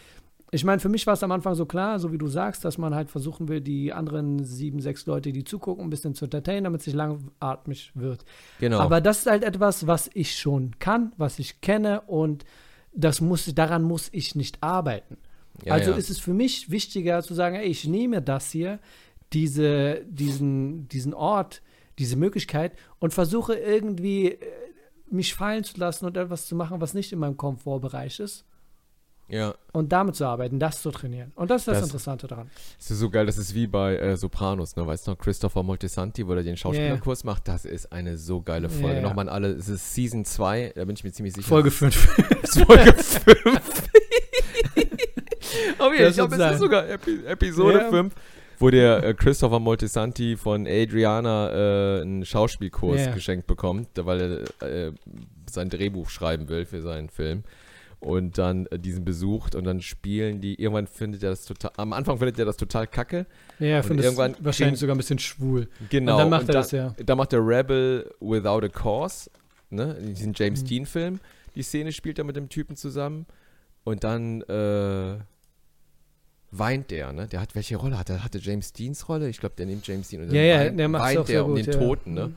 [0.54, 2.78] ich meine, für mich war es am Anfang so klar, so wie du sagst, dass
[2.78, 6.64] man halt versuchen will, die anderen sieben, sechs Leute, die zugucken, ein bisschen zu entertainen,
[6.64, 8.24] damit es nicht langatmig wird.
[8.60, 8.78] Genau.
[8.78, 12.44] Aber das ist halt etwas, was ich schon kann, was ich kenne und
[12.92, 15.16] das muss, daran muss ich nicht arbeiten.
[15.64, 15.96] Ja, also ja.
[15.96, 18.78] ist es für mich wichtiger zu sagen, ey, ich nehme das hier,
[19.32, 21.62] diese, diesen, diesen Ort,
[21.98, 24.38] diese Möglichkeit und versuche irgendwie äh,
[25.10, 28.44] mich fallen zu lassen und etwas zu machen, was nicht in meinem Komfortbereich ist.
[29.28, 29.54] Ja.
[29.72, 31.32] Und damit zu arbeiten, das zu trainieren.
[31.34, 32.50] Und das ist das, das Interessante daran.
[32.78, 34.86] Das ist so geil, das ist wie bei äh, Sopranos, ne?
[34.86, 37.32] Weißt du noch, Christopher Moltisanti, wo er den Schauspielerkurs yeah.
[37.32, 38.96] macht, das ist eine so geile Folge.
[38.96, 39.02] Yeah.
[39.02, 41.48] Nochmal an alle, es ist Season 2, da bin ich mir ziemlich sicher.
[41.48, 41.94] Folge 5.
[42.66, 43.90] Folge 5.
[45.78, 47.92] Aber ja, ich glaube, es ist sogar Epi Episode 5.
[47.92, 48.22] Yeah
[48.58, 53.12] wo der äh, Christopher Moltisanti von Adriana äh, einen Schauspielkurs yeah.
[53.12, 54.92] geschenkt bekommt, weil er äh,
[55.50, 57.42] sein Drehbuch schreiben will für seinen Film.
[58.04, 60.60] Und dann äh, diesen besucht und dann spielen die.
[60.60, 61.72] Irgendwann findet er das total.
[61.76, 63.26] Am Anfang findet er das total kacke.
[63.58, 65.68] Ja, er findet es wahrscheinlich sogar ein bisschen schwul.
[65.88, 66.12] Genau.
[66.12, 66.94] Und dann macht und er da, das, ja.
[67.04, 69.30] Da macht der Rebel Without a Cause,
[69.70, 70.66] ne, in diesem James mhm.
[70.66, 71.20] Dean-Film.
[71.54, 73.26] Die Szene spielt er mit dem Typen zusammen.
[73.84, 75.18] Und dann äh,
[76.50, 77.26] weint der, ne?
[77.26, 78.24] Der hat, welche Rolle hat er?
[78.24, 79.28] Hatte James Deans Rolle?
[79.28, 81.54] Ich glaube, der nimmt James Dean und dann ja, ja, weint, der, weint der um
[81.54, 81.78] gut, den ja.
[81.78, 82.28] Toten, ne?
[82.28, 82.36] Mhm.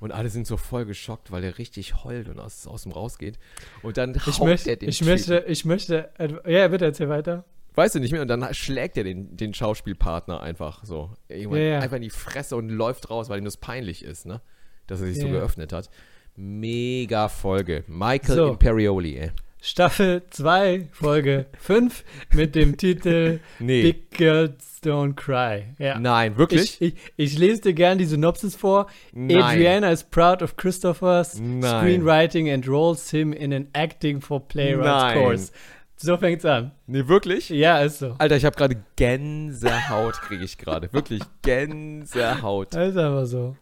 [0.00, 3.38] Und alle sind so voll geschockt, weil der richtig heult und aus, aus dem rausgeht.
[3.82, 5.10] Und dann ich haut möchte, er den Ich Typen.
[5.10, 6.10] möchte, ich möchte,
[6.46, 7.44] ja, bitte erzähl weiter.
[7.74, 8.22] Weißt du nicht mehr?
[8.22, 11.10] Und dann schlägt er den, den Schauspielpartner einfach so.
[11.28, 11.78] Ja, ja.
[11.80, 14.40] Einfach in die Fresse und läuft raus, weil ihm das peinlich ist, ne?
[14.86, 15.90] Dass er sich so geöffnet hat.
[16.34, 17.84] Mega Folge.
[17.86, 18.48] Michael so.
[18.48, 19.30] Imperioli, ey.
[19.60, 23.82] Staffel 2, Folge 5 mit dem Titel nee.
[23.82, 25.74] Big Girls Don't Cry.
[25.78, 25.98] Ja.
[25.98, 26.80] Nein, wirklich?
[26.80, 28.86] Ich, ich, ich, lese dir gerne die Synopsis vor.
[29.12, 29.42] Nein.
[29.42, 31.62] Adriana is proud of Christopher's Nein.
[31.62, 35.52] screenwriting and rolls him in an acting for playwrights course.
[35.96, 36.70] So fängt's an.
[36.86, 37.48] Nee, wirklich?
[37.48, 38.14] Ja, ist so.
[38.18, 40.92] Alter, ich habe gerade Gänsehaut, kriege ich gerade.
[40.92, 42.72] Wirklich Gänsehaut.
[42.72, 43.56] Das ist aber so.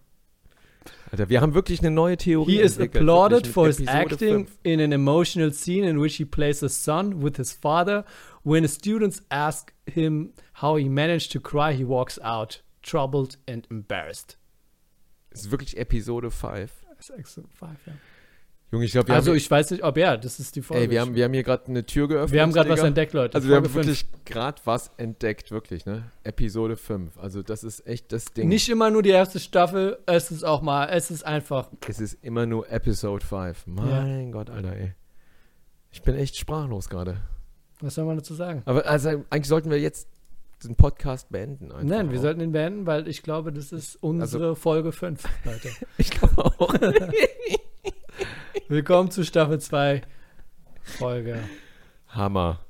[1.17, 2.57] Alter, wir haben wirklich eine neue Theorie.
[2.57, 4.59] He is applauded for his acting 5.
[4.65, 8.05] in an emotional scene in which he plays a son with his father.
[8.43, 14.37] When students ask him how he managed to cry, he walks out, troubled and embarrassed.
[15.31, 16.71] Das ist wirklich Episode 5.
[16.97, 17.93] Das ist Episode 5, ja.
[18.73, 20.85] Junge, ich glaube, Also, ich weiß nicht, ob ja, das ist die Folge.
[20.85, 22.33] Ey, wir haben, wir haben hier gerade eine Tür geöffnet.
[22.33, 23.37] Wir haben gerade was entdeckt, Leute.
[23.37, 26.11] Also, wir haben wirklich gerade was entdeckt, wirklich, ne?
[26.25, 27.17] Episode 5.
[27.17, 28.49] Also, das ist echt das Ding.
[28.49, 31.71] Nicht immer nur die erste Staffel, es ist auch mal, es ist einfach.
[31.87, 33.67] Es ist immer nur Episode 5.
[33.69, 34.31] Mein ja.
[34.33, 34.95] Gott, Alter, ey.
[35.93, 37.19] Ich bin echt sprachlos gerade.
[37.81, 38.63] Was soll man dazu sagen?
[38.65, 40.09] Aber also, eigentlich sollten wir jetzt
[40.65, 41.69] den Podcast beenden.
[41.87, 42.23] Nein, wir auch.
[42.23, 45.69] sollten ihn beenden, weil ich glaube, das ist unsere also, Folge 5, Leute.
[45.99, 46.75] ich glaube auch.
[48.69, 50.01] Willkommen zu Staffel 2,
[50.83, 51.39] Folge.
[52.09, 52.67] Hammer.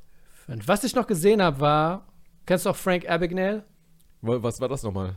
[0.47, 2.07] Und was ich noch gesehen habe, war.
[2.45, 3.65] Kennst du auch Frank Abagnale?
[4.21, 5.15] Was war das nochmal?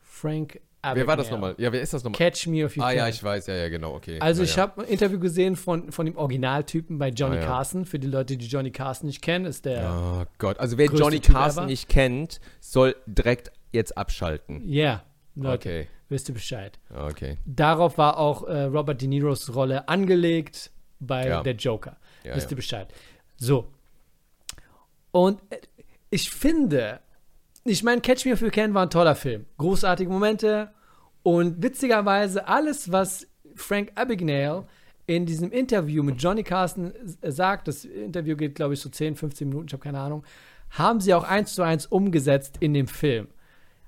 [0.00, 0.96] Frank Abagnale.
[0.96, 1.54] Wer war das nochmal?
[1.58, 2.18] Ja, wer ist das nochmal?
[2.18, 2.98] Catch Me If You ah, Can.
[2.98, 4.18] Ah, ja, ich weiß, ja, ja, genau, okay.
[4.18, 4.62] Also, ja, ich ja.
[4.62, 7.46] habe ein Interview gesehen von, von dem Originaltypen bei Johnny ah, ja.
[7.46, 7.84] Carson.
[7.84, 9.92] Für die Leute, die Johnny Carson nicht kennen, ist der.
[9.94, 14.60] Oh Gott, also wer Johnny Carson nicht kennt, soll direkt jetzt abschalten.
[14.68, 15.04] Ja, yeah,
[15.36, 15.68] Leute.
[15.68, 16.78] Okay wisst ihr Bescheid.
[16.94, 17.38] Okay.
[17.44, 21.42] Darauf war auch äh, Robert De Niros Rolle angelegt bei ja.
[21.42, 21.96] der Joker.
[22.24, 22.92] Ja, wisst ihr Bescheid.
[23.36, 23.66] So.
[25.10, 25.58] Und äh,
[26.10, 27.00] ich finde,
[27.64, 29.46] ich meine, Catch Me If You Can war ein toller Film.
[29.58, 30.70] Großartige Momente
[31.22, 34.66] und witzigerweise alles, was Frank Abagnale
[35.06, 39.16] in diesem Interview mit Johnny Carson äh, sagt, das Interview geht, glaube ich, so 10,
[39.16, 40.24] 15 Minuten, ich habe keine Ahnung,
[40.70, 43.28] haben sie auch eins zu eins umgesetzt in dem Film.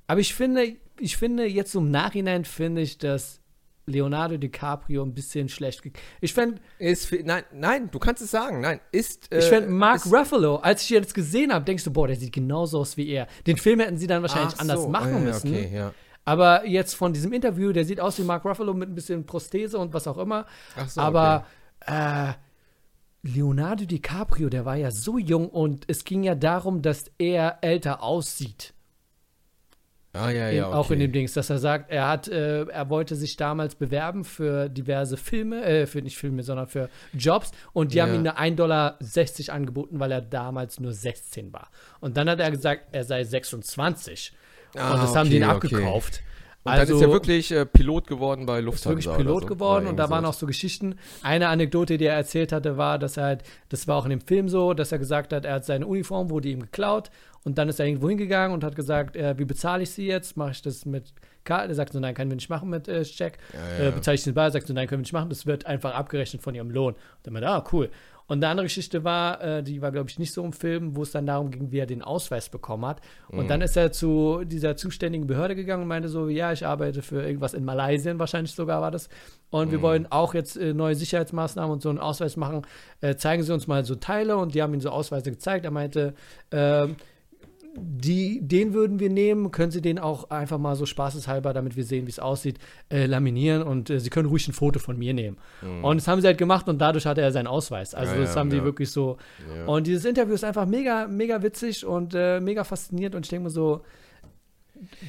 [0.07, 3.41] Aber ich finde, ich finde, jetzt im Nachhinein finde ich, dass
[3.87, 5.83] Leonardo DiCaprio ein bisschen schlecht.
[6.21, 6.61] Ich fände.
[7.25, 8.61] Nein, nein, du kannst es sagen.
[8.61, 9.33] Nein, ist.
[9.33, 12.33] Äh, ich fände Mark Ruffalo, als ich jetzt gesehen habe, denkst du, boah, der sieht
[12.33, 13.29] genauso aus wie er.
[13.47, 14.89] Den Film hätten sie dann wahrscheinlich Ach anders so.
[14.89, 15.51] machen müssen.
[15.51, 15.95] Okay, ja.
[16.25, 19.79] Aber jetzt von diesem Interview, der sieht aus wie Mark Ruffalo mit ein bisschen Prosthese
[19.79, 20.47] und was auch immer.
[20.77, 21.47] Ach so, Aber
[21.81, 22.31] okay.
[22.31, 22.33] äh,
[23.23, 28.03] Leonardo DiCaprio, der war ja so jung und es ging ja darum, dass er älter
[28.03, 28.75] aussieht.
[30.17, 32.89] Ah, ja, ja, in, auch in dem Dings, dass er sagt, er hat, äh, er
[32.91, 37.93] wollte sich damals bewerben für diverse Filme, äh, für nicht Filme, sondern für Jobs und
[37.93, 38.05] die ja.
[38.05, 38.99] haben ihm eine 1,60 Dollar
[39.55, 41.71] angeboten, weil er damals nur 16 war.
[42.01, 44.33] Und dann hat er gesagt, er sei 26.
[44.77, 46.15] Ah, und das okay, haben die ihn abgekauft.
[46.15, 46.36] Okay.
[46.67, 48.99] Und also, dann ist er wirklich äh, Pilot geworden bei Lufthansa.
[48.99, 49.49] Ist wirklich Pilot so.
[49.49, 50.97] geworden und da waren auch so Geschichten.
[51.23, 54.21] Eine Anekdote, die er erzählt hatte, war, dass er halt, das war auch in dem
[54.21, 57.11] Film so, dass er gesagt hat, er hat seine Uniform, wurde ihm geklaut
[57.45, 60.37] und dann ist er irgendwo hingegangen und hat gesagt, äh, wie bezahle ich sie jetzt?
[60.37, 61.13] Mache ich das mit
[61.45, 61.69] Karte?
[61.69, 63.39] Er sagt so, nein, können wir nicht machen mit äh, Check.
[63.53, 63.89] Ja, ja.
[63.89, 64.47] Äh, bezahle ich sie bar?
[64.47, 65.29] Er sagt so, nein, können wir nicht machen.
[65.29, 66.95] Das wird einfach abgerechnet von ihrem Lohn.
[66.95, 67.89] Und dann meinte, ah, cool.
[68.27, 71.03] Und eine andere Geschichte war, äh, die war, glaube ich, nicht so im Film, wo
[71.03, 73.01] es dann darum ging, wie er den Ausweis bekommen hat.
[73.29, 73.49] Und mhm.
[73.49, 77.23] dann ist er zu dieser zuständigen Behörde gegangen und meinte so, ja, ich arbeite für
[77.23, 79.09] irgendwas in Malaysia, wahrscheinlich sogar war das.
[79.51, 79.73] Und mhm.
[79.73, 82.63] wir wollen auch jetzt äh, neue Sicherheitsmaßnahmen und so einen Ausweis machen.
[83.01, 84.37] Äh, zeigen Sie uns mal so Teile.
[84.37, 85.65] Und die haben ihm so Ausweise gezeigt.
[85.65, 86.15] Er meinte,
[86.51, 86.89] äh,
[87.79, 91.85] die, den würden wir nehmen, können Sie den auch einfach mal so spaßeshalber, damit wir
[91.85, 92.59] sehen, wie es aussieht,
[92.89, 95.37] äh, laminieren und äh, Sie können ruhig ein Foto von mir nehmen.
[95.63, 95.85] Mhm.
[95.85, 97.95] Und das haben sie halt gemacht und dadurch hatte er seinen Ausweis.
[97.95, 98.59] Also ja, das ja, haben ja.
[98.59, 99.17] die wirklich so.
[99.67, 103.45] Und dieses Interview ist einfach mega, mega witzig und äh, mega fasziniert und ich denke
[103.45, 103.83] mir so,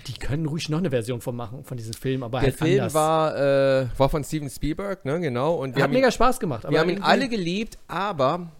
[0.07, 2.79] die können ruhig noch eine Version von machen, von diesem Film, aber Der halt Film
[2.79, 2.93] anders.
[2.93, 5.55] War, äh, war von Steven Spielberg, ne, genau.
[5.55, 6.65] Und Hat mega Spaß gemacht.
[6.69, 8.51] wir haben ihn alle geliebt, aber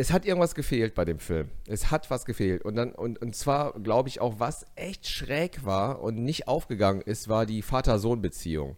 [0.00, 1.48] es hat irgendwas gefehlt bei dem Film.
[1.68, 2.64] Es hat was gefehlt.
[2.64, 7.02] Und dann, und, und zwar, glaube ich, auch, was echt schräg war und nicht aufgegangen
[7.02, 8.76] ist, war die Vater-Sohn-Beziehung.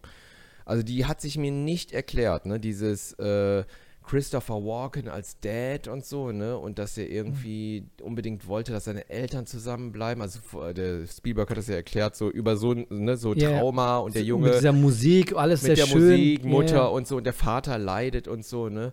[0.65, 2.59] Also die hat sich mir nicht erklärt, ne?
[2.59, 3.63] Dieses äh,
[4.05, 6.57] Christopher Walken als Dad und so, ne?
[6.57, 10.21] Und dass er irgendwie unbedingt wollte, dass seine Eltern zusammenbleiben.
[10.21, 10.39] Also
[10.73, 13.59] der Spielberg hat das ja erklärt, so über so, ne, so yeah.
[13.59, 14.47] Trauma und der Junge.
[14.47, 16.09] Mit dieser Musik, alles mit sehr der schön.
[16.09, 16.87] Musik, Mutter yeah.
[16.87, 18.91] und so und der Vater leidet und so, ne?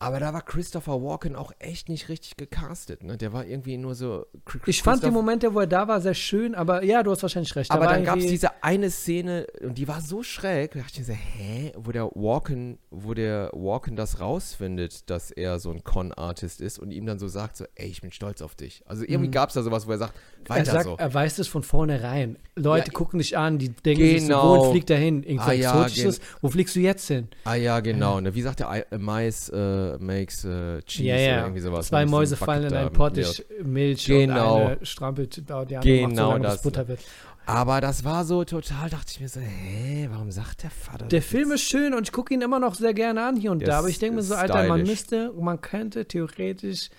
[0.00, 3.02] Aber da war Christopher Walken auch echt nicht richtig gecastet.
[3.02, 3.16] Ne?
[3.16, 4.26] Der war irgendwie nur so.
[4.66, 7.54] Ich fand die Momente, wo er da war, sehr schön, aber ja, du hast wahrscheinlich
[7.56, 7.70] recht.
[7.72, 10.72] Aber dann gab es diese eine Szene und die war so schräg.
[10.72, 11.72] Da dachte ich mir so, hä?
[11.76, 16.92] Wo der Walken, wo der Walken das rausfindet, dass er so ein Con-Artist ist und
[16.92, 18.84] ihm dann so sagt: so, ey, ich bin stolz auf dich.
[18.86, 19.32] Also irgendwie mhm.
[19.32, 20.14] gab es da sowas, wo er sagt,
[20.48, 20.96] er sagt, so.
[20.96, 22.36] Er weiß es von vornherein.
[22.56, 24.54] Leute ja, gucken dich an, die denken genau.
[24.54, 25.22] sich so, fliegt er hin?
[25.22, 26.20] Irgendwo ah, ja, Exotisches.
[26.40, 27.28] Wo fliegst du jetzt hin?
[27.44, 28.20] Ah ja, genau.
[28.20, 28.34] Ne?
[28.34, 29.48] Wie sagt der Mais?
[29.48, 31.32] Äh, makes uh, cheese ja, ja.
[31.32, 31.88] oder irgendwie sowas.
[31.88, 33.18] Zwei Mäuse fallen in einen Pott,
[33.62, 34.56] Milch genau.
[34.56, 36.62] und eine strampelt die andere genau so lange, das.
[36.62, 37.00] Butter wird.
[37.48, 41.22] Aber das war so total, dachte ich mir so, hä, warum sagt der Vater Der
[41.22, 43.68] Film ist schön und ich gucke ihn immer noch sehr gerne an hier und yes,
[43.70, 43.78] da.
[43.78, 44.68] Aber ich denke mir so, Alter, stylisch.
[44.68, 46.90] man müsste, man könnte theoretisch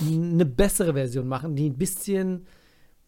[0.00, 2.48] eine bessere Version machen, die ein bisschen,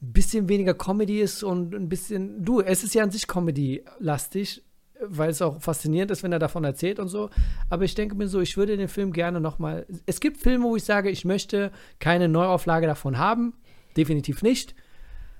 [0.01, 4.63] bisschen weniger Comedy ist und ein bisschen, du, es ist ja an sich Comedy-lastig,
[5.03, 7.31] weil es auch faszinierend ist, wenn er davon erzählt und so.
[7.69, 9.87] Aber ich denke mir so, ich würde den Film gerne noch mal.
[10.07, 13.55] Es gibt Filme, wo ich sage, ich möchte keine Neuauflage davon haben.
[13.97, 14.75] Definitiv nicht.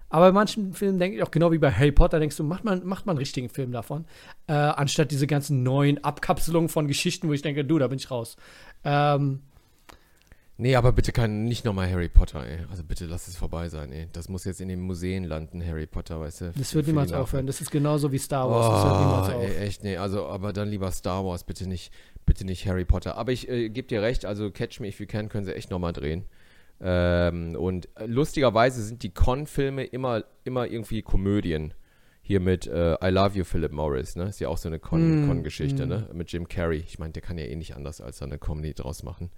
[0.09, 2.65] Aber bei manchen Filmen denke ich auch genau wie bei Harry Potter, denkst du, macht
[2.65, 4.07] man, macht man einen richtigen Film davon.
[4.49, 8.11] Äh, anstatt diese ganzen neuen Abkapselungen von Geschichten, wo ich denke, du, da bin ich
[8.11, 8.37] raus.
[8.83, 9.41] Ähm,
[10.61, 12.59] Nee, aber bitte kein, nicht nochmal Harry Potter, ey.
[12.71, 14.09] Also bitte lass es vorbei sein, ey.
[14.13, 16.53] Das muss jetzt in den Museen landen, Harry Potter, weißt du.
[16.55, 17.47] Das wird niemals aufhören.
[17.47, 18.67] Das ist genauso wie Star Wars.
[18.67, 19.43] Oh, das hört niemals auf.
[19.43, 19.97] Ey, echt, nee.
[19.97, 21.95] Also, aber dann lieber Star Wars, bitte nicht,
[22.27, 23.17] bitte nicht Harry Potter.
[23.17, 25.71] Aber ich äh, gebe dir recht, also Catch Me If You Can können sie echt
[25.71, 26.27] nochmal drehen.
[26.83, 31.73] Ähm, und äh, lustigerweise sind die Con-Filme immer, immer irgendwie Komödien.
[32.21, 34.25] Hier mit äh, I Love You, Philip Morris, ne?
[34.25, 35.91] Ist ja auch so eine Con-Geschichte, mm, mm.
[35.91, 36.11] ne?
[36.13, 36.85] Mit Jim Carrey.
[36.87, 39.31] Ich meine, der kann ja eh nicht anders als eine Comedy draus machen.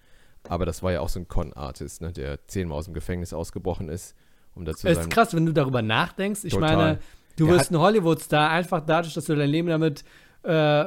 [0.49, 3.89] Aber das war ja auch so ein Con-Artist, ne, der zehnmal aus dem Gefängnis ausgebrochen
[3.89, 4.15] ist,
[4.55, 6.45] um dazu Es ist krass, wenn du darüber nachdenkst.
[6.45, 6.77] Ich Total.
[6.77, 6.99] meine,
[7.37, 10.05] du der wirst ein Hollywood-Star einfach dadurch, dass du dein Leben damit
[10.43, 10.85] äh,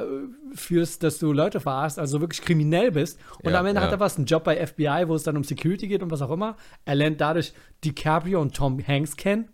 [0.54, 3.18] führst, dass du Leute verarschst, also wirklich kriminell bist.
[3.42, 3.86] Und ja, am Ende ja.
[3.86, 6.22] hat er was, einen Job bei FBI, wo es dann um Security geht und was
[6.22, 6.56] auch immer.
[6.84, 7.54] Er lernt dadurch
[7.84, 9.48] DiCaprio und Tom Hanks kennen.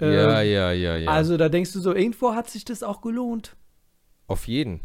[0.00, 1.10] Äh, ja, ja, ja, ja.
[1.10, 3.56] Also da denkst du so, irgendwo hat sich das auch gelohnt.
[4.26, 4.80] Auf jeden.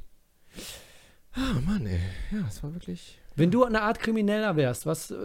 [1.33, 1.99] Ah, Mann, ey.
[2.31, 5.17] Ja, es war wirklich wenn du eine Art Krimineller wärst, was, äh,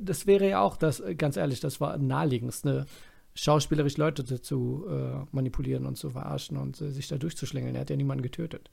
[0.00, 2.86] das wäre ja auch das, äh, ganz ehrlich, das war naheliegendste,
[3.34, 7.74] schauspielerisch Leute zu äh, manipulieren und zu verarschen und äh, sich da durchzuschlängeln.
[7.74, 8.70] Er hat ja niemanden getötet.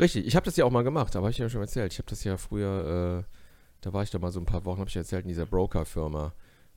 [0.00, 1.92] Richtig, ich habe das ja auch mal gemacht, aber habe ich ja schon erzählt.
[1.92, 3.34] Ich habe das ja früher, äh,
[3.82, 6.32] da war ich da mal so ein paar Wochen, habe ich erzählt, in dieser Broker-Firma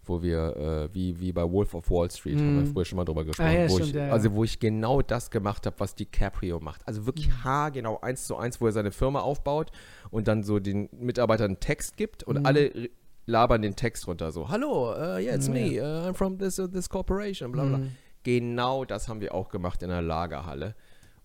[0.07, 2.39] wo wir, äh, wie, wie bei Wolf of Wall Street, mm.
[2.39, 2.73] haben wir mhm.
[2.73, 4.11] früher schon mal drüber gesprochen, ah, ja, wo stimmt, ich, ja, ja.
[4.11, 6.87] also wo ich genau das gemacht habe, was DiCaprio macht.
[6.87, 7.43] Also wirklich mm.
[7.43, 9.71] haargenau eins zu eins, wo er seine Firma aufbaut
[10.11, 12.45] und dann so den Mitarbeitern einen Text gibt und mm.
[12.45, 12.89] alle
[13.25, 16.67] labern den Text runter, so, hallo, uh, yeah, it's me, uh, I'm from this, uh,
[16.67, 17.77] this corporation, bla bla.
[17.79, 17.91] Mhm.
[18.23, 20.75] Genau das haben wir auch gemacht in der Lagerhalle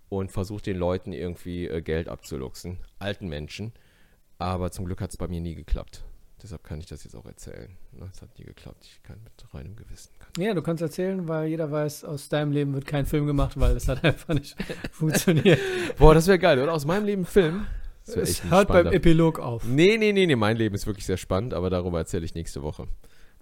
[0.09, 3.73] und versucht den Leuten irgendwie äh, Geld abzuluxen, alten Menschen.
[4.39, 6.05] Aber zum Glück hat es bei mir nie geklappt.
[6.44, 7.70] Deshalb kann ich das jetzt auch erzählen.
[8.14, 8.84] Es hat nie geklappt.
[8.84, 10.12] Ich kann mit reinem Gewissen.
[10.20, 13.60] Kann ja, du kannst erzählen, weil jeder weiß, aus deinem Leben wird kein Film gemacht,
[13.60, 14.56] weil es hat einfach nicht
[14.92, 15.60] funktioniert.
[15.98, 16.74] Boah, das wäre geil, oder?
[16.74, 17.66] Aus meinem Leben Film.
[18.06, 19.64] Es hört beim Epilog auf.
[19.66, 22.62] Nee, nee, nee, nee, mein Leben ist wirklich sehr spannend, aber darüber erzähle ich nächste
[22.62, 22.88] Woche.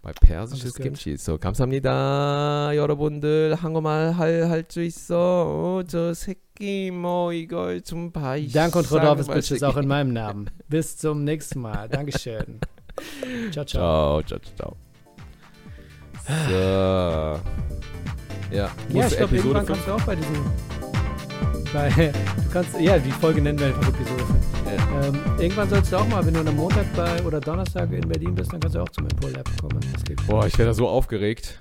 [0.02, 1.18] Bei persisches Kimchi.
[1.18, 2.72] So, 감사합니다.
[2.76, 5.84] 여러분들 한국말 할수 있어.
[5.88, 8.38] 저 새끼 뭐 이걸 좀 봐.
[8.54, 10.50] Danke und Rodolphus Bitch ist auch in meinem Namen.
[10.68, 11.88] Bis zum nächsten Mal.
[11.88, 12.60] Dankeschön.
[13.51, 14.23] ciao, ciao.
[14.23, 14.77] Ciao, ciao, ciao.
[16.49, 16.55] So.
[16.55, 17.41] Ja,
[18.51, 20.45] ja ich glaube, irgendwann kannst du auch bei diesem
[21.73, 24.39] bei, du kannst, ja, die Folge nennen wir einfach Episode 5.
[24.65, 25.07] Ja.
[25.07, 28.35] Ähm, irgendwann sollst du auch mal, wenn du am Montag bei oder Donnerstag in Berlin
[28.35, 29.81] bist, dann kannst du auch zum Impol Lab kommen.
[30.27, 31.61] Boah, ich wäre da so aufgeregt.